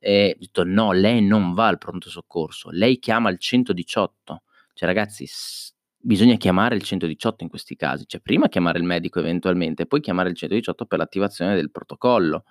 E 0.01 0.33
ho 0.35 0.38
detto 0.38 0.64
no, 0.64 0.93
lei 0.93 1.23
non 1.23 1.55
va 1.55 1.69
al 1.69 1.79
pronto 1.79 2.11
soccorso, 2.11 2.69
lei 2.71 2.99
chiama 2.99 3.31
il 3.31 3.38
118. 3.38 4.43
Cioè 4.75 4.88
ragazzi, 4.88 5.27
bisogna 5.97 6.37
chiamare 6.37 6.75
il 6.77 6.83
118 6.83 7.45
in 7.45 7.49
questi 7.49 7.75
casi, 7.77 8.05
cioè 8.07 8.21
prima 8.21 8.49
chiamare 8.49 8.79
il 8.79 8.85
medico 8.85 9.19
eventualmente, 9.19 9.87
poi 9.87 10.01
chiamare 10.01 10.29
il 10.29 10.37
118 10.37 10.85
per 10.85 10.99
l'attivazione 10.99 11.55
del 11.55 11.71
protocollo 11.71 12.45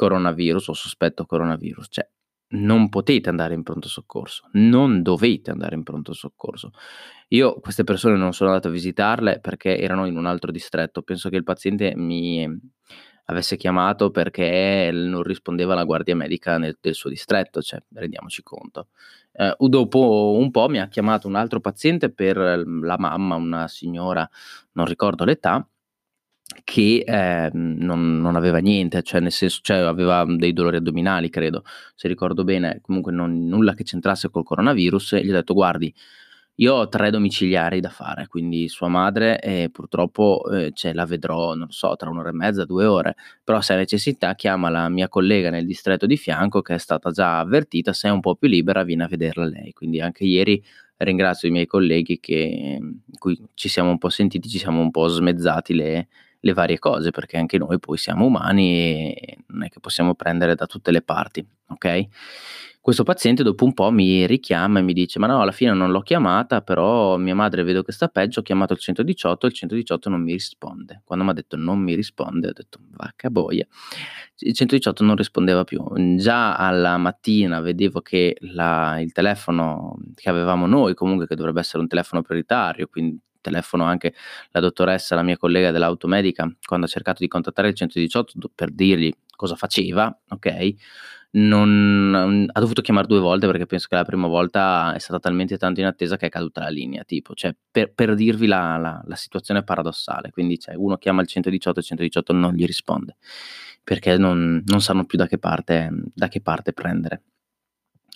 coronavirus 0.00 0.68
o 0.68 0.72
sospetto 0.72 1.26
coronavirus, 1.26 1.86
cioè 1.90 2.08
non 2.52 2.88
potete 2.88 3.28
andare 3.28 3.52
in 3.52 3.62
pronto 3.62 3.86
soccorso, 3.86 4.48
non 4.52 5.02
dovete 5.02 5.50
andare 5.50 5.74
in 5.74 5.82
pronto 5.82 6.14
soccorso. 6.14 6.70
Io 7.28 7.60
queste 7.60 7.84
persone 7.84 8.16
non 8.16 8.32
sono 8.32 8.48
andato 8.48 8.68
a 8.68 8.70
visitarle 8.70 9.40
perché 9.40 9.78
erano 9.78 10.06
in 10.06 10.16
un 10.16 10.24
altro 10.24 10.50
distretto, 10.50 11.02
penso 11.02 11.28
che 11.28 11.36
il 11.36 11.44
paziente 11.44 11.92
mi 11.96 12.48
avesse 13.26 13.58
chiamato 13.58 14.10
perché 14.10 14.90
non 14.90 15.22
rispondeva 15.22 15.74
alla 15.74 15.84
guardia 15.84 16.16
medica 16.16 16.56
nel, 16.56 16.78
del 16.80 16.94
suo 16.94 17.10
distretto, 17.10 17.60
cioè 17.60 17.82
rendiamoci 17.92 18.42
conto. 18.42 18.88
Eh, 19.32 19.54
dopo 19.58 20.34
un 20.34 20.50
po' 20.50 20.68
mi 20.70 20.80
ha 20.80 20.88
chiamato 20.88 21.28
un 21.28 21.34
altro 21.34 21.60
paziente 21.60 22.10
per 22.10 22.38
la 22.38 22.96
mamma, 22.98 23.34
una 23.34 23.68
signora, 23.68 24.28
non 24.72 24.86
ricordo 24.86 25.24
l'età, 25.24 25.64
che 26.64 27.04
eh, 27.06 27.50
non, 27.52 28.20
non, 28.20 28.36
aveva 28.36 28.58
niente, 28.58 29.02
cioè 29.02 29.20
nel 29.20 29.32
senso, 29.32 29.60
cioè 29.62 29.78
aveva 29.78 30.24
dei 30.26 30.52
dolori 30.52 30.76
addominali, 30.76 31.30
credo, 31.30 31.64
se 31.94 32.08
ricordo 32.08 32.44
bene, 32.44 32.80
comunque 32.82 33.12
non, 33.12 33.46
nulla 33.46 33.74
che 33.74 33.84
c'entrasse 33.84 34.30
col 34.30 34.44
coronavirus, 34.44 35.14
e 35.14 35.24
gli 35.24 35.30
ho 35.30 35.32
detto 35.32 35.54
guardi, 35.54 35.92
io 36.56 36.74
ho 36.74 36.88
tre 36.88 37.10
domiciliari 37.10 37.80
da 37.80 37.88
fare, 37.88 38.26
quindi 38.26 38.68
sua 38.68 38.88
madre 38.88 39.40
eh, 39.40 39.70
purtroppo 39.72 40.42
eh, 40.52 40.72
cioè, 40.74 40.92
la 40.92 41.06
vedrò, 41.06 41.54
non 41.54 41.70
so, 41.70 41.96
tra 41.96 42.10
un'ora 42.10 42.28
e 42.28 42.32
mezza, 42.32 42.64
due 42.66 42.84
ore, 42.84 43.16
però 43.42 43.60
se 43.62 43.72
ha 43.72 43.76
necessità 43.76 44.34
chiama 44.34 44.68
la 44.68 44.88
mia 44.90 45.08
collega 45.08 45.48
nel 45.48 45.64
distretto 45.64 46.06
di 46.06 46.18
fianco 46.18 46.60
che 46.60 46.74
è 46.74 46.78
stata 46.78 47.10
già 47.10 47.38
avvertita, 47.38 47.92
se 47.94 48.08
è 48.08 48.10
un 48.10 48.20
po' 48.20 48.34
più 48.36 48.48
libera 48.48 48.82
viene 48.84 49.04
a 49.04 49.08
vederla 49.08 49.46
lei, 49.46 49.72
quindi 49.72 50.00
anche 50.00 50.24
ieri 50.24 50.62
ringrazio 50.98 51.48
i 51.48 51.52
miei 51.52 51.66
colleghi 51.66 52.20
che, 52.20 52.78
cui 53.18 53.40
ci 53.54 53.68
siamo 53.68 53.90
un 53.90 53.98
po' 53.98 54.10
sentiti, 54.10 54.48
ci 54.48 54.58
siamo 54.58 54.80
un 54.80 54.90
po' 54.90 55.06
smezzati 55.06 55.74
le 55.74 56.08
le 56.40 56.52
varie 56.52 56.78
cose, 56.78 57.10
perché 57.10 57.36
anche 57.36 57.58
noi 57.58 57.78
poi 57.78 57.96
siamo 57.98 58.26
umani 58.26 59.12
e 59.14 59.38
non 59.48 59.64
è 59.64 59.68
che 59.68 59.80
possiamo 59.80 60.14
prendere 60.14 60.54
da 60.54 60.66
tutte 60.66 60.90
le 60.90 61.02
parti, 61.02 61.46
ok? 61.68 62.08
Questo 62.82 63.02
paziente 63.04 63.42
dopo 63.42 63.66
un 63.66 63.74
po' 63.74 63.90
mi 63.90 64.26
richiama 64.26 64.78
e 64.78 64.82
mi 64.82 64.94
dice: 64.94 65.18
Ma 65.18 65.26
no, 65.26 65.42
alla 65.42 65.52
fine 65.52 65.74
non 65.74 65.90
l'ho 65.90 66.00
chiamata, 66.00 66.62
però 66.62 67.18
mia 67.18 67.34
madre 67.34 67.62
vedo 67.62 67.82
che 67.82 67.92
sta 67.92 68.08
peggio. 68.08 68.40
Ho 68.40 68.42
chiamato 68.42 68.72
il 68.72 68.78
118 68.78 69.44
e 69.44 69.48
il 69.50 69.54
118 69.54 70.08
non 70.08 70.22
mi 70.22 70.32
risponde. 70.32 71.02
Quando 71.04 71.24
mi 71.26 71.30
ha 71.30 71.34
detto 71.34 71.56
non 71.56 71.78
mi 71.78 71.94
risponde, 71.94 72.48
ho 72.48 72.52
detto 72.54 72.78
vacca 72.92 73.28
boia. 73.28 73.66
Il 74.38 74.54
118 74.54 75.04
non 75.04 75.14
rispondeva 75.14 75.62
più. 75.64 75.84
Già 76.16 76.56
alla 76.56 76.96
mattina 76.96 77.60
vedevo 77.60 78.00
che 78.00 78.36
la, 78.40 78.98
il 78.98 79.12
telefono 79.12 79.98
che 80.14 80.30
avevamo 80.30 80.66
noi, 80.66 80.94
comunque 80.94 81.26
che 81.26 81.34
dovrebbe 81.34 81.60
essere 81.60 81.82
un 81.82 81.88
telefono 81.88 82.22
prioritario, 82.22 82.86
quindi 82.86 83.20
telefono 83.40 83.84
anche 83.84 84.14
la 84.50 84.60
dottoressa, 84.60 85.14
la 85.14 85.22
mia 85.22 85.36
collega 85.36 85.70
dell'automedica, 85.70 86.50
quando 86.64 86.86
ha 86.86 86.88
cercato 86.88 87.18
di 87.20 87.28
contattare 87.28 87.68
il 87.68 87.74
118 87.74 88.50
per 88.54 88.70
dirgli 88.70 89.12
cosa 89.36 89.56
faceva, 89.56 90.16
ok? 90.28 90.74
Non, 91.32 92.48
ha 92.52 92.60
dovuto 92.60 92.82
chiamare 92.82 93.06
due 93.06 93.20
volte 93.20 93.46
perché 93.46 93.64
penso 93.64 93.86
che 93.88 93.94
la 93.94 94.04
prima 94.04 94.26
volta 94.26 94.92
è 94.94 94.98
stata 94.98 95.20
talmente 95.20 95.56
tanto 95.58 95.78
in 95.78 95.86
attesa 95.86 96.16
che 96.16 96.26
è 96.26 96.28
caduta 96.28 96.62
la 96.62 96.70
linea, 96.70 97.04
tipo, 97.04 97.34
cioè 97.34 97.54
per, 97.70 97.92
per 97.92 98.14
dirvi 98.14 98.46
la, 98.46 98.76
la, 98.76 99.00
la, 99.04 99.14
situazione 99.14 99.62
paradossale, 99.62 100.30
quindi 100.30 100.58
cioè, 100.58 100.74
uno 100.74 100.96
chiama 100.96 101.22
il 101.22 101.28
118 101.28 101.78
e 101.78 101.80
il 101.82 101.86
118 101.86 102.32
non 102.32 102.54
gli 102.54 102.66
risponde 102.66 103.16
perché 103.82 104.16
non, 104.16 104.62
non 104.66 104.80
sanno 104.80 105.04
più 105.04 105.18
da 105.18 105.26
che 105.26 105.38
parte, 105.38 105.90
da 106.14 106.28
che 106.28 106.40
parte 106.40 106.72
prendere. 106.72 107.22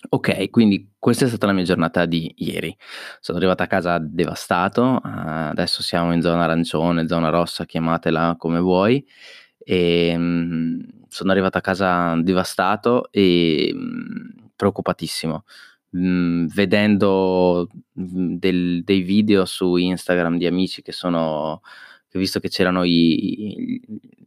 Ok, 0.09 0.49
quindi 0.49 0.93
questa 0.99 1.25
è 1.25 1.27
stata 1.27 1.47
la 1.47 1.53
mia 1.53 1.63
giornata 1.63 2.05
di 2.05 2.33
ieri. 2.37 2.75
Sono 3.19 3.37
arrivato 3.37 3.63
a 3.63 3.67
casa 3.67 3.97
devastato, 3.99 4.81
uh, 4.81 4.99
adesso 5.03 5.81
siamo 5.81 6.13
in 6.13 6.21
zona 6.21 6.43
arancione, 6.43 7.07
zona 7.07 7.29
rossa, 7.29 7.65
chiamatela 7.65 8.35
come 8.37 8.59
vuoi. 8.59 9.05
E, 9.57 10.13
um, 10.15 10.79
sono 11.07 11.31
arrivato 11.31 11.57
a 11.57 11.61
casa 11.61 12.15
devastato 12.21 13.09
e 13.11 13.71
um, 13.73 14.51
preoccupatissimo. 14.55 15.43
Um, 15.91 16.47
vedendo 16.47 17.69
del, 17.91 18.83
dei 18.83 19.01
video 19.01 19.45
su 19.45 19.75
Instagram 19.75 20.37
di 20.37 20.45
amici 20.45 20.81
che 20.81 20.91
sono 20.91 21.61
visto 22.19 22.39
che 22.39 22.49
c'erano 22.49 22.83
i, 22.83 23.81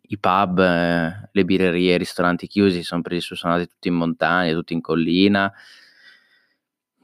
i 0.09 0.19
pub, 0.19 0.59
eh, 0.59 1.29
le 1.31 1.45
birrerie, 1.45 1.95
i 1.95 1.99
ristoranti 1.99 2.47
chiusi, 2.47 2.83
sono 2.83 3.03
presi 3.03 3.35
sono 3.35 3.53
andati 3.53 3.71
tutti 3.71 3.89
in 3.89 3.95
montagna, 3.95 4.53
tutti 4.53 4.73
in 4.73 4.81
collina. 4.81 5.53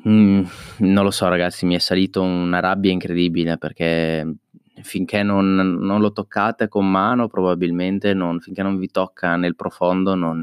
Mm, 0.06 0.44
non 0.78 1.04
lo 1.04 1.10
so, 1.10 1.28
ragazzi, 1.28 1.64
mi 1.66 1.74
è 1.74 1.78
salito 1.78 2.22
una 2.22 2.60
rabbia 2.60 2.90
incredibile 2.92 3.56
perché 3.58 4.36
finché 4.82 5.22
non, 5.22 5.54
non 5.54 6.00
lo 6.00 6.12
toccate 6.12 6.68
con 6.68 6.90
mano, 6.90 7.28
probabilmente 7.28 8.12
non, 8.12 8.40
finché 8.40 8.62
non 8.62 8.78
vi 8.78 8.90
tocca 8.90 9.36
nel 9.36 9.54
profondo, 9.56 10.14
non, 10.14 10.42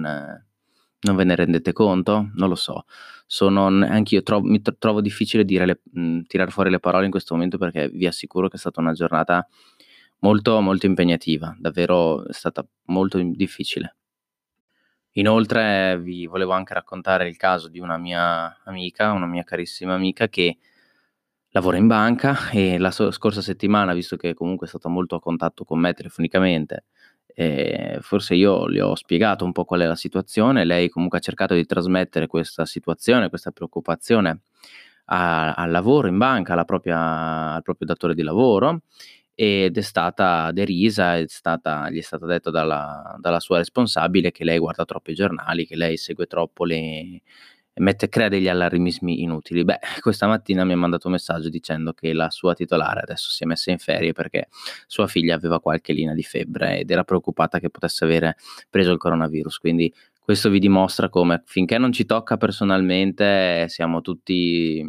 non 1.01 1.15
ve 1.15 1.23
ne 1.23 1.35
rendete 1.35 1.73
conto. 1.73 2.29
Non 2.33 2.49
lo 2.49 2.55
so. 2.55 2.85
Sono, 3.25 3.67
anche 3.67 4.15
io 4.15 4.23
trovo, 4.23 4.47
mi 4.47 4.61
trovo 4.61 5.01
difficile 5.01 5.43
mh, 5.43 6.21
tirare 6.27 6.51
fuori 6.51 6.69
le 6.69 6.79
parole 6.79 7.05
in 7.05 7.11
questo 7.11 7.33
momento 7.33 7.57
perché 7.57 7.89
vi 7.89 8.05
assicuro 8.05 8.47
che 8.47 8.57
è 8.57 8.59
stata 8.59 8.81
una 8.81 8.93
giornata 8.93 9.47
molto, 10.21 10.59
molto 10.61 10.85
impegnativa, 10.85 11.55
davvero 11.59 12.25
è 12.27 12.33
stata 12.33 12.65
molto 12.85 13.19
difficile. 13.21 13.95
Inoltre 15.15 15.99
vi 15.99 16.25
volevo 16.25 16.53
anche 16.53 16.73
raccontare 16.73 17.27
il 17.27 17.35
caso 17.35 17.67
di 17.67 17.79
una 17.79 17.97
mia 17.97 18.57
amica, 18.63 19.11
una 19.11 19.25
mia 19.25 19.43
carissima 19.43 19.93
amica 19.93 20.29
che 20.29 20.57
lavora 21.49 21.77
in 21.77 21.87
banca 21.87 22.49
e 22.51 22.77
la 22.77 22.91
so 22.91 23.11
scorsa 23.11 23.41
settimana, 23.41 23.93
visto 23.93 24.15
che 24.15 24.33
comunque 24.33 24.67
è 24.67 24.69
stata 24.69 24.87
molto 24.89 25.15
a 25.15 25.19
contatto 25.19 25.65
con 25.65 25.79
me 25.79 25.93
telefonicamente, 25.93 26.85
ehm, 27.33 27.99
forse 27.99 28.35
io 28.35 28.67
le 28.67 28.81
ho 28.81 28.95
spiegato 28.95 29.43
un 29.43 29.51
po' 29.51 29.65
qual 29.65 29.81
è 29.81 29.85
la 29.85 29.95
situazione, 29.95 30.63
lei 30.63 30.87
comunque 30.89 31.17
ha 31.17 31.21
cercato 31.21 31.55
di 31.55 31.65
trasmettere 31.65 32.27
questa 32.27 32.65
situazione, 32.65 33.29
questa 33.29 33.51
preoccupazione 33.51 34.41
a 35.05 35.53
al 35.53 35.71
lavoro 35.71 36.07
in 36.07 36.17
banca, 36.17 36.63
propria 36.63 37.53
al 37.55 37.63
proprio 37.63 37.87
datore 37.87 38.13
di 38.15 38.21
lavoro 38.23 38.83
ed 39.43 39.75
è 39.75 39.81
stata 39.81 40.51
derisa, 40.51 41.17
è 41.17 41.25
stata 41.27 41.89
gli 41.89 41.97
è 41.97 42.01
stato 42.01 42.27
detto 42.27 42.51
dalla 42.51 43.15
dalla 43.19 43.39
sua 43.39 43.57
responsabile 43.57 44.29
che 44.29 44.43
lei 44.43 44.59
guarda 44.59 44.85
troppo 44.85 45.09
i 45.09 45.15
giornali, 45.15 45.65
che 45.65 45.75
lei 45.75 45.97
segue 45.97 46.27
troppo 46.27 46.63
le 46.63 47.23
mette 47.75 48.07
crea 48.07 48.27
degli 48.29 48.47
allarmismi 48.47 49.23
inutili. 49.23 49.63
Beh, 49.63 49.79
questa 50.01 50.27
mattina 50.27 50.63
mi 50.63 50.73
ha 50.73 50.77
mandato 50.77 51.07
un 51.07 51.13
messaggio 51.13 51.49
dicendo 51.49 51.93
che 51.93 52.13
la 52.13 52.29
sua 52.29 52.53
titolare 52.53 53.01
adesso 53.01 53.31
si 53.31 53.43
è 53.43 53.47
messa 53.47 53.71
in 53.71 53.79
ferie 53.79 54.13
perché 54.13 54.47
sua 54.85 55.07
figlia 55.07 55.33
aveva 55.33 55.59
qualche 55.59 55.93
linea 55.93 56.13
di 56.13 56.23
febbre 56.23 56.79
ed 56.81 56.91
era 56.91 57.03
preoccupata 57.03 57.59
che 57.59 57.71
potesse 57.71 58.03
avere 58.03 58.35
preso 58.69 58.91
il 58.91 58.99
coronavirus. 58.99 59.57
Quindi 59.57 59.91
questo 60.19 60.51
vi 60.51 60.59
dimostra 60.59 61.09
come 61.09 61.41
finché 61.45 61.79
non 61.79 61.91
ci 61.91 62.05
tocca 62.05 62.37
personalmente 62.37 63.65
siamo 63.69 64.01
tutti 64.01 64.85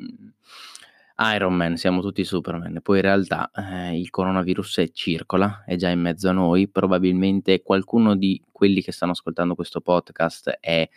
Iron 1.34 1.54
Man, 1.54 1.76
siamo 1.76 2.00
tutti 2.00 2.24
Superman. 2.24 2.80
Poi 2.82 2.96
in 2.96 3.02
realtà, 3.02 3.50
ehm, 3.54 3.94
il 3.94 4.10
coronavirus 4.10 4.84
circola, 4.92 5.64
è 5.66 5.76
già 5.76 5.88
in 5.88 6.00
mezzo 6.00 6.28
a 6.28 6.32
noi, 6.32 6.68
probabilmente 6.68 7.62
qualcuno 7.62 8.16
di 8.16 8.42
quelli 8.50 8.82
che 8.82 8.92
stanno 8.92 9.12
ascoltando 9.12 9.54
questo 9.54 9.80
podcast 9.80 10.58
è 10.60 10.88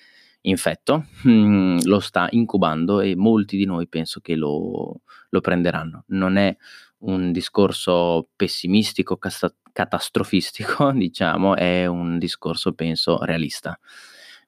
infetto, 0.41 1.05
mhmm, 1.23 1.83
lo 1.85 1.99
sta 1.99 2.27
incubando 2.31 3.01
e 3.01 3.15
molti 3.15 3.57
di 3.57 3.65
noi 3.65 3.87
penso 3.87 4.19
che 4.19 4.35
lo 4.35 5.01
lo 5.29 5.41
prenderanno. 5.41 6.03
Non 6.07 6.37
è 6.37 6.55
un 6.99 7.31
discorso 7.31 8.29
pessimistico, 8.35 9.17
casta 9.17 9.53
catastrofistico 9.71 10.91
diciamo, 10.95 11.55
è 11.55 11.85
un 11.85 12.17
discorso 12.17 12.73
penso 12.73 13.21
realista. 13.23 13.77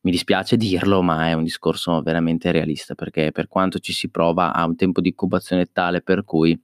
Mi 0.03 0.11
dispiace 0.11 0.57
dirlo, 0.57 1.01
ma 1.01 1.27
è 1.29 1.33
un 1.33 1.43
discorso 1.43 2.01
veramente 2.01 2.51
realista, 2.51 2.93
perché 2.93 3.31
per 3.31 3.47
quanto 3.47 3.79
ci 3.79 3.93
si 3.93 4.09
prova 4.09 4.53
ha 4.53 4.63
un 4.65 4.75
tempo 4.75 5.01
di 5.01 5.09
incubazione 5.09 5.65
tale 5.71 6.01
per 6.01 6.23
cui 6.23 6.57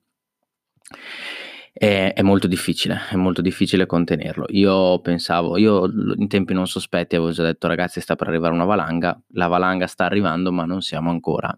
è 1.75 2.13
è 2.15 2.21
molto 2.21 2.45
difficile, 2.47 2.99
è 3.09 3.15
molto 3.15 3.41
difficile 3.41 3.87
contenerlo. 3.87 4.45
Io 4.49 4.99
pensavo 5.01 5.57
io 5.57 5.85
in 6.17 6.27
tempi 6.27 6.53
non 6.53 6.67
sospetti 6.67 7.15
avevo 7.15 7.31
già 7.31 7.43
detto: 7.43 7.67
"Ragazzi 7.67 7.99
sta 7.99 8.15
per 8.15 8.27
arrivare 8.27 8.53
una 8.53 8.65
valanga." 8.65 9.19
La 9.33 9.47
valanga 9.47 9.87
sta 9.87 10.05
arrivando, 10.05 10.51
ma 10.51 10.65
non 10.65 10.81
siamo 10.81 11.09
ancora 11.09 11.51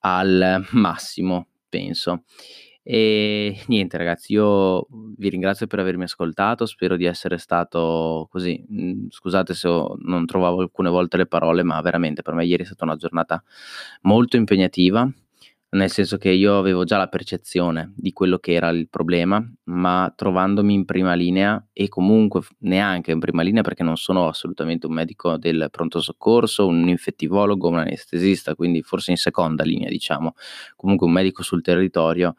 al 0.00 0.66
massimo, 0.72 1.48
penso. 1.68 2.24
E 2.90 3.60
niente 3.66 3.98
ragazzi, 3.98 4.32
io 4.32 4.86
vi 5.18 5.28
ringrazio 5.28 5.66
per 5.66 5.78
avermi 5.78 6.04
ascoltato, 6.04 6.64
spero 6.64 6.96
di 6.96 7.04
essere 7.04 7.36
stato 7.36 8.26
così, 8.30 8.64
mhmm, 8.66 9.08
scusate 9.10 9.52
se 9.52 9.68
non 9.68 10.24
trovavo 10.24 10.62
alcune 10.62 10.88
volte 10.88 11.18
le 11.18 11.26
parole, 11.26 11.62
ma 11.62 11.78
veramente 11.82 12.22
per 12.22 12.32
me 12.32 12.46
ieri 12.46 12.62
è 12.62 12.66
stata 12.66 12.84
una 12.84 12.96
giornata 12.96 13.42
molto 14.02 14.38
impegnativa, 14.38 15.06
nel 15.70 15.90
senso 15.90 16.16
che 16.16 16.30
io 16.30 16.58
avevo 16.58 16.84
già 16.84 16.96
la 16.96 17.08
percezione 17.08 17.92
di 17.94 18.14
quello 18.14 18.38
che 18.38 18.52
era 18.54 18.70
il 18.70 18.88
problema, 18.88 19.46
ma 19.64 20.10
trovandomi 20.16 20.72
in 20.72 20.86
prima 20.86 21.12
linea 21.12 21.62
e 21.74 21.88
comunque 21.88 22.40
neanche 22.60 23.10
in 23.10 23.18
prima 23.18 23.42
linea 23.42 23.60
perché 23.60 23.82
non 23.82 23.96
sono 23.98 24.28
assolutamente 24.28 24.86
un 24.86 24.94
medico 24.94 25.36
del 25.36 25.68
pronto 25.70 26.00
soccorso, 26.00 26.66
un 26.66 26.88
infettivologo, 26.88 27.68
un 27.68 27.80
anestesista, 27.80 28.54
quindi 28.54 28.82
forse 28.82 29.10
in 29.10 29.18
seconda 29.18 29.62
linea 29.62 29.90
diciamo, 29.90 30.32
comunque 30.74 31.06
un 31.06 31.12
medico 31.12 31.42
sul 31.42 31.60
territorio, 31.60 32.34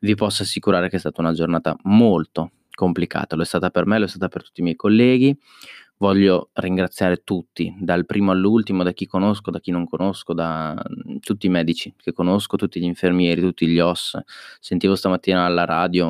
vi 0.00 0.14
posso 0.14 0.42
assicurare 0.42 0.88
che 0.88 0.96
è 0.96 0.98
stata 0.98 1.20
una 1.20 1.32
giornata 1.32 1.76
molto 1.84 2.52
complicata. 2.74 3.36
Lo 3.36 3.42
è 3.42 3.46
stata 3.46 3.70
per 3.70 3.86
me, 3.86 3.98
lo 3.98 4.04
è 4.06 4.08
stata 4.08 4.28
per 4.28 4.44
tutti 4.44 4.60
i 4.60 4.64
miei 4.64 4.76
colleghi. 4.76 5.36
Voglio 5.98 6.48
ringraziare 6.54 7.22
tutti, 7.24 7.74
dal 7.78 8.06
primo 8.06 8.30
all'ultimo, 8.30 8.82
da 8.82 8.92
chi 8.92 9.06
conosco, 9.06 9.50
da 9.50 9.60
chi 9.60 9.70
non 9.70 9.86
conosco, 9.86 10.32
da 10.32 10.74
mhmm, 10.74 11.18
tutti 11.18 11.46
i 11.46 11.50
medici 11.50 11.94
che 11.96 12.12
conosco, 12.12 12.56
tutti 12.56 12.80
gli 12.80 12.84
infermieri, 12.84 13.42
tutti 13.42 13.66
gli 13.66 13.78
OSS. 13.78 14.18
Sentivo 14.60 14.94
stamattina 14.94 15.44
alla 15.44 15.64
radio 15.66 16.08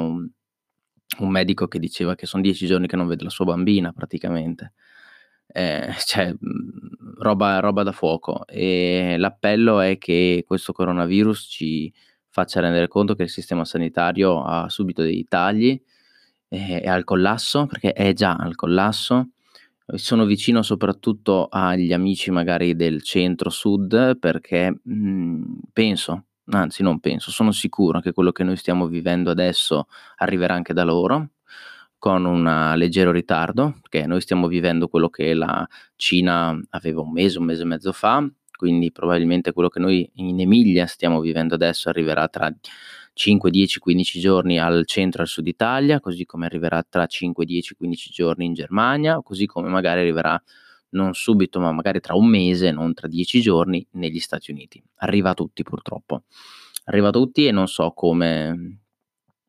un 1.19 1.29
medico 1.29 1.67
che 1.67 1.81
diceva 1.81 2.15
che 2.15 2.27
son 2.27 2.41
10 2.41 2.67
giorni 2.67 2.87
che 2.87 2.95
non 2.97 3.09
vede 3.09 3.25
la 3.25 3.31
sua 3.31 3.45
bambina 3.47 3.93
praticamente. 3.93 4.75
Ehm, 5.53 5.93
cioè, 6.07 6.33
mhmm, 6.39 7.15
roba 7.19 7.59
roba 7.61 7.83
da 7.83 7.93
fuoco. 7.93 8.47
E 8.47 9.17
l'appello 9.19 9.81
è 9.81 9.99
che 9.99 10.45
questo 10.47 10.73
coronavirus 10.73 11.47
ci 11.49 11.93
faccia 12.31 12.61
rendere 12.61 12.89
conto 12.89 13.15
che 13.15 13.25
il 13.25 13.31
sistema 13.31 13.65
sanitario 13.65 14.43
ha 14.45 14.69
subito 14.69 15.03
dei 15.03 15.25
tagli, 15.29 15.81
è 16.49 16.81
è 16.83 16.89
al 16.89 17.05
collasso, 17.05 17.67
perché 17.67 17.93
è 17.93 18.13
già 18.13 18.35
al 18.37 18.55
collasso. 18.57 19.31
Sono 19.95 20.25
vicino 20.25 20.63
soprattutto 20.63 21.49
agli 21.51 21.93
amici 21.93 22.31
magari 22.31 22.77
del 22.77 23.03
centro-sud 23.03 24.19
perché, 24.19 24.81
mhmm, 24.83 25.59
penso, 25.73 26.27
anzi 26.51 26.83
non 26.83 27.01
penso, 27.01 27.31
sono 27.33 27.53
sicuro 27.53 28.01
che 28.01 28.13
quello 28.13 28.33
che 28.33 28.45
noi 28.45 28.57
stiamo 28.57 28.87
vivendo 28.89 29.31
adesso 29.31 29.87
arriverà 30.19 30.55
anche 30.55 30.73
da 30.75 30.85
loro, 30.85 31.31
con 31.99 32.25
un 32.25 32.73
leggero 32.77 33.11
ritardo, 33.13 33.75
perché 33.83 34.07
noi 34.07 34.21
stiamo 34.23 34.47
vivendo 34.49 34.89
quello 34.89 35.11
che 35.11 35.35
la 35.35 35.67
Cina 35.97 36.59
aveva 36.71 37.01
1 37.03 37.11
mese, 37.13 37.39
1 37.39 37.47
mese 37.47 37.63
e 37.63 37.67
mezzo 37.67 37.93
fa, 37.93 38.27
quindi 38.61 38.93
probabilmente 38.93 39.55
quello 39.55 39.71
che 39.71 39.81
noi 39.81 40.07
in 40.17 40.39
Emilia 40.39 40.85
stiamo 40.85 41.21
vivendo 41.21 41.55
adesso 41.55 41.89
arriverà 41.89 42.29
tra 42.29 42.55
5, 43.15 43.51
10, 43.51 43.79
15 43.79 44.21
giorni 44.21 44.59
al 44.59 44.85
centro 44.85 45.21
e 45.21 45.23
al 45.23 45.29
sud 45.31 45.47
Italia, 45.47 45.99
così 45.99 46.27
come 46.27 46.45
arriverà 46.45 46.85
tra 46.87 47.07
5, 47.07 47.47
10, 47.47 47.75
15 47.75 48.11
giorni 48.13 48.45
in 48.45 48.53
Germania, 48.53 49.19
così 49.23 49.47
come 49.47 49.71
magari 49.71 50.01
arriverà 50.01 50.39
non 50.91 51.15
subito, 51.15 51.59
ma 51.59 51.73
magari 51.73 52.01
tra 52.01 52.15
1 52.15 52.29
mese, 52.29 52.71
non 52.71 52.93
tra 52.93 53.09
10 53.09 53.41
giorni, 53.41 53.87
negli 53.93 54.19
Stati 54.19 54.51
Uniti. 54.51 54.83
Arriva 54.97 55.31
a 55.31 55.35
tutti 55.35 55.63
purtroppo. 55.63 56.25
Arriva 56.85 57.09
a 57.09 57.13
tutti 57.13 57.47
e 57.47 57.51
non 57.51 57.67
so 57.67 57.93
come 57.93 58.81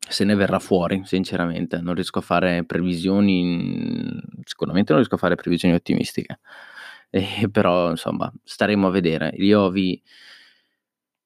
se 0.08 0.24
ne 0.24 0.34
verrà 0.34 0.58
fuori 0.58 1.02
sinceramente. 1.04 1.82
Non 1.82 1.92
riesco 1.92 2.20
a 2.20 2.22
fare 2.22 2.64
previsioni, 2.64 4.08
sicuramente 4.44 4.92
non 4.92 5.02
riesco 5.02 5.16
a 5.16 5.18
fare 5.18 5.34
previsioni 5.34 5.74
ottimistiche. 5.74 6.40
Eh, 7.14 7.50
però 7.50 7.90
insomma 7.90 8.32
staremo 8.42 8.86
a 8.86 8.90
vedere. 8.90 9.32
Io 9.36 9.68
vi 9.68 10.02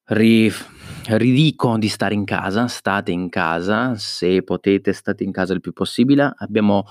rif 0.08 0.64
ridico 1.08 1.76
di 1.78 1.88
stare 1.88 2.14
in 2.14 2.24
casa, 2.24 2.68
state 2.68 3.10
in 3.10 3.28
casa, 3.28 3.96
se 3.96 4.42
potete 4.42 4.92
state 4.92 5.24
in 5.24 5.32
casa 5.32 5.52
il 5.52 5.60
più 5.60 5.72
possibile. 5.72 6.32
Abbiamo 6.38 6.84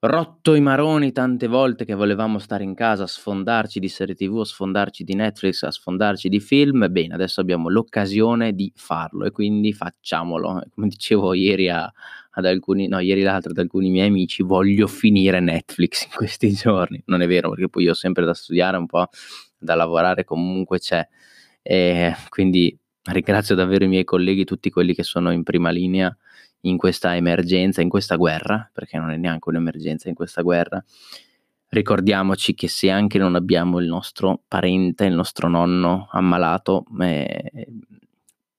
rotto 0.00 0.54
i 0.54 0.60
maroni 0.60 1.12
tante 1.12 1.48
volte 1.48 1.84
che 1.84 1.94
volevamo 1.94 2.38
stare 2.38 2.62
in 2.64 2.74
casa, 2.74 3.04
a 3.04 3.06
sfondarci 3.06 3.80
di 3.80 3.88
serie 3.88 4.14
TV, 4.14 4.40
a 4.40 4.44
sfondarci 4.44 5.02
di 5.04 5.14
Netflix, 5.14 5.62
a 5.62 5.70
sfondarci 5.70 6.28
di 6.28 6.40
film. 6.40 6.86
Bene, 6.90 7.14
adesso 7.14 7.40
abbiamo 7.40 7.68
l'occasione 7.68 8.52
di 8.52 8.72
farlo 8.76 9.24
e 9.24 9.30
quindi 9.30 9.72
facciamolo. 9.72 10.62
Come 10.74 10.88
dicevo 10.88 11.34
ieri 11.34 11.68
a 11.68 11.92
ad 12.38 12.46
alcuni 12.46 12.86
no, 12.86 13.00
ieri 13.00 13.22
l'altro 13.22 13.50
ad 13.50 13.58
alcuni 13.58 13.90
miei 13.90 14.06
amici, 14.06 14.44
voglio 14.44 14.86
finire 14.86 15.40
Netflix 15.40 16.04
in 16.04 16.10
questi 16.14 16.52
giorni. 16.54 17.02
Non 17.06 17.20
è 17.20 17.26
vero, 17.26 17.50
perché 17.50 17.68
poi 17.68 17.82
io 17.84 17.90
ho 17.90 17.94
sempre 17.94 18.24
da 18.24 18.32
studiare, 18.32 18.76
un 18.76 18.86
po' 18.86 19.08
da 19.58 19.74
lavorare, 19.74 20.24
comunque 20.24 20.78
c'è. 20.78 21.06
Ehm, 21.62 22.14
quindi 22.28 22.76
ringrazio 23.10 23.56
davvero 23.56 23.84
i 23.84 23.88
miei 23.88 24.04
colleghi, 24.04 24.44
tutti 24.44 24.70
quelli 24.70 24.94
che 24.94 25.02
sono 25.02 25.32
in 25.32 25.42
prima 25.42 25.70
linea 25.70 26.16
in 26.62 26.76
questa 26.76 27.14
emergenza, 27.16 27.80
in 27.82 27.88
questa 27.88 28.16
guerra, 28.16 28.68
perché 28.72 28.98
non 28.98 29.10
è 29.10 29.16
neanche 29.16 29.48
un'emergenza 29.48 30.08
in 30.08 30.14
questa 30.14 30.42
guerra. 30.42 30.82
Ricordiamoci 31.70 32.54
che 32.54 32.68
se 32.68 32.90
anche 32.90 33.18
non 33.18 33.34
abbiamo 33.34 33.78
il 33.78 33.86
nostro 33.86 34.42
parente, 34.48 35.04
il 35.04 35.14
nostro 35.14 35.48
nonno 35.48 36.08
ammalato, 36.10 36.84
ehm, 36.98 37.78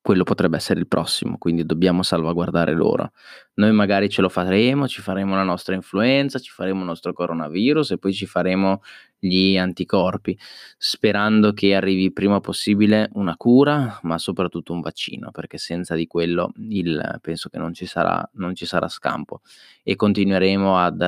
quello 0.10 0.24
potrebbe 0.24 0.58
essere 0.58 0.80
il 0.80 0.88
prossimo, 0.88 1.38
quindi 1.38 1.68
dobbiamo 1.68 2.02
salvaguardare 2.02 2.74
loro. 2.74 3.12
Noi 3.58 3.72
magari 3.74 4.10
ce 4.10 4.24
lo 4.24 4.30
faremo, 4.30 4.88
ci 4.88 5.02
faremo 5.02 5.36
la 5.36 5.44
nostra 5.44 5.76
influenza, 5.76 6.40
ci 6.40 6.50
faremo 6.50 6.80
il 6.80 6.88
nostro 6.88 7.14
coronavirus 7.14 7.92
e 7.92 8.00
poi 8.00 8.12
ci 8.12 8.26
faremo 8.26 8.82
gli 9.20 9.56
anticorpi, 9.56 10.36
sperando 10.80 11.54
che 11.54 11.76
arrivi 11.76 12.12
prima 12.12 12.40
possibile 12.40 13.12
una 13.14 13.36
cura, 13.38 14.00
ma 14.02 14.18
soprattutto 14.18 14.74
un 14.74 14.82
vaccino, 14.82 15.30
perché 15.30 15.60
senza 15.60 15.94
di 15.94 16.08
quello 16.08 16.54
il 16.58 17.20
penso 17.22 17.50
che 17.50 17.60
non 17.60 17.76
ci 17.76 17.86
sarà 17.86 18.28
non 18.34 18.56
ci 18.56 18.66
sarà 18.66 18.88
scampo 18.88 19.42
e 19.84 19.96
continueremo 19.96 20.76
ad 20.76 21.02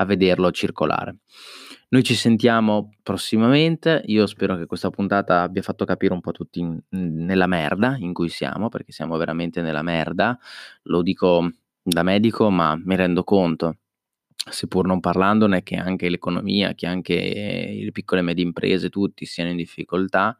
a 0.00 0.04
vederlo 0.04 0.50
circolare. 0.50 1.18
Noi 1.90 2.02
ci 2.02 2.14
sentiamo 2.14 2.90
prossimamente, 3.02 4.02
io 4.06 4.26
spero 4.26 4.56
che 4.56 4.66
questa 4.66 4.90
puntata 4.90 5.42
abbia 5.42 5.60
fatto 5.60 5.84
capire 5.84 6.12
un 6.12 6.20
po' 6.20 6.30
tutti 6.30 6.62
n 6.62 6.80
nella 6.90 7.46
merda 7.46 7.96
in 7.98 8.12
cui 8.12 8.28
siamo, 8.28 8.68
perché 8.68 8.92
siamo 8.92 9.16
veramente 9.16 9.60
nella 9.60 9.82
merda. 9.82 10.38
Lo 10.84 11.02
dico 11.02 11.50
da 11.82 12.02
medico, 12.02 12.48
ma 12.48 12.80
mi 12.82 12.94
rendo 12.94 13.24
conto, 13.24 13.78
seppur 14.50 14.86
non 14.86 15.00
parlandone, 15.00 15.62
che 15.62 15.76
anche 15.76 16.08
l'economia, 16.08 16.74
che 16.74 16.86
anche 16.86 17.80
le 17.82 17.90
piccole 17.90 18.20
e 18.20 18.24
medie 18.24 18.44
imprese, 18.44 18.88
tutti 18.88 19.26
siano 19.26 19.50
in 19.50 19.56
difficoltà. 19.56 20.36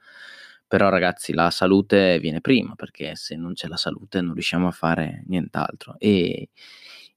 Però 0.68 0.88
ragazzi 0.88 1.32
la 1.32 1.50
salute 1.50 2.20
viene 2.20 2.40
prima, 2.40 2.76
perché 2.76 3.16
se 3.16 3.34
non 3.34 3.54
c'è 3.54 3.66
la 3.66 3.76
salute 3.76 4.20
non 4.20 4.34
riusciamo 4.34 4.68
a 4.68 4.70
fare 4.70 5.24
nient'altro 5.26 5.96
e 5.98 6.50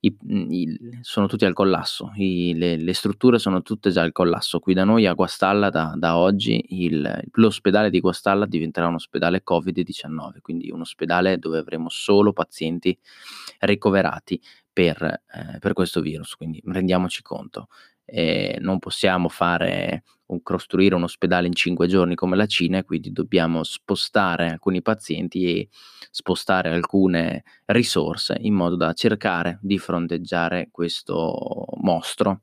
i 0.05 0.15
mhmm, 0.21 0.51
il 0.51 0.99
sono 1.01 1.27
tutti 1.27 1.45
al 1.45 1.53
collasso, 1.53 2.11
i 2.15 2.53
le 2.55 2.77
le 2.77 2.93
strutture 2.93 3.39
sono 3.39 3.61
tutte 3.61 3.89
già 3.91 4.01
al 4.01 4.11
collasso. 4.11 4.59
Qui 4.59 4.73
da 4.73 4.83
noi 4.83 5.05
a 5.07 5.13
Guastalla 5.13 5.69
da 5.69 5.93
da 5.97 6.17
oggi 6.17 6.63
il 6.69 7.21
l'ospedale 7.33 7.89
di 7.89 7.99
Guastalla 8.01 8.45
diventerà 8.45 8.87
un 8.87 8.95
ospedale 8.95 9.43
Covid-19, 9.49 10.39
quindi 10.41 10.71
un 10.71 10.81
ospedale 10.81 11.37
dove 11.37 11.59
avremo 11.59 11.87
solo 11.89 12.33
pazienti 12.33 12.97
ricoverati 13.59 14.39
per 14.73 15.01
ehm, 15.33 15.59
per 15.59 15.73
questo 15.73 16.01
virus, 16.01 16.35
quindi 16.35 16.61
rendiamoci 16.65 17.21
conto. 17.21 17.67
Ehm, 18.05 18.61
non 18.61 18.79
possiamo 18.79 19.29
fare 19.29 20.03
un 20.27 20.41
costruire 20.41 20.95
un 20.95 21.03
ospedale 21.03 21.47
in 21.47 21.53
5 21.53 21.87
giorni 21.87 22.15
come 22.15 22.35
la 22.35 22.45
Cina 22.47 22.83
quindi 22.83 23.11
dobbiamo 23.11 23.63
spostare 23.63 24.49
alcuni 24.49 24.81
pazienti 24.81 25.45
e 25.61 25.69
spostare 26.11 26.69
alcune 26.73 27.43
risorse 27.65 28.37
in 28.41 28.53
modo 28.55 28.75
da 28.75 28.93
cercare 28.93 29.59
di 29.61 29.77
fronteggiare 29.77 30.69
questo 30.71 31.65
mostro. 31.81 32.41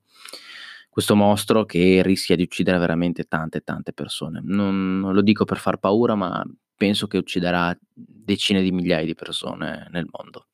Questo 0.90 1.14
mostro 1.14 1.64
che 1.64 2.02
rischia 2.02 2.34
di 2.36 2.42
uccidere 2.42 2.78
veramente 2.78 3.24
tante, 3.24 3.60
tante 3.60 3.92
persone. 3.92 4.40
Non 4.42 4.98
non 5.00 5.14
lo 5.14 5.22
dico 5.22 5.44
per 5.44 5.58
far 5.58 5.78
paura, 5.78 6.14
ma 6.16 6.42
penso 6.76 7.06
che 7.06 7.16
ucciderà 7.18 7.76
decine 7.92 8.60
di 8.62 8.72
migliaia 8.72 9.04
di 9.06 9.14
persone 9.14 9.86
nel 9.92 10.06
mondo. 10.10 10.46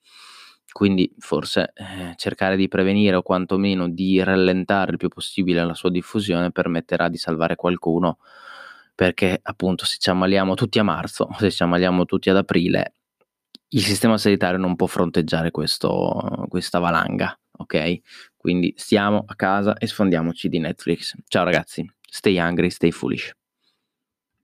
Quindi 0.77 1.11
forse, 1.19 1.73
ehm, 1.73 2.17
cercare 2.17 2.55
di 2.55 2.69
prevenire 2.69 3.17
o 3.17 3.23
quantomeno 3.23 3.89
di 3.89 4.23
rallentare 4.23 4.91
il 4.91 4.99
più 4.99 5.09
possibile 5.09 5.65
la 5.65 5.73
sua 5.73 5.89
diffusione 5.89 6.51
permetterà 6.51 7.09
di 7.09 7.17
salvare 7.17 7.57
qualcuno, 7.57 8.19
perché 8.95 9.41
appunto 9.43 9.87
se 9.87 9.97
ci 9.99 10.11
ammaliamo 10.11 10.53
tutti 10.53 10.79
a 10.79 10.83
marzo 10.83 11.29
se 11.41 11.51
ci 11.51 11.63
ammaliamo 11.63 12.05
tutti 12.05 12.29
ad 12.29 12.37
aprile, 12.37 12.93
il 13.69 13.81
sistema 13.81 14.19
sanitario 14.19 14.59
non 14.59 14.77
può 14.77 14.87
fronteggiare 14.87 15.51
questo 15.51 16.45
questa 16.51 16.79
valanga, 16.79 17.35
okay? 17.53 18.03
Quindi 18.37 18.75
stiamo 18.77 19.25
a 19.27 19.35
casa 19.35 19.79
e 19.79 19.87
sfondiamoci 19.87 20.51
di 20.51 20.59
Netflix. 20.59 21.15
Ciao 21.27 21.45
ragazzi, 21.45 21.91
stay 22.03 22.39
hungry, 22.39 22.69
stay 22.69 22.91
foolish. 22.91 23.35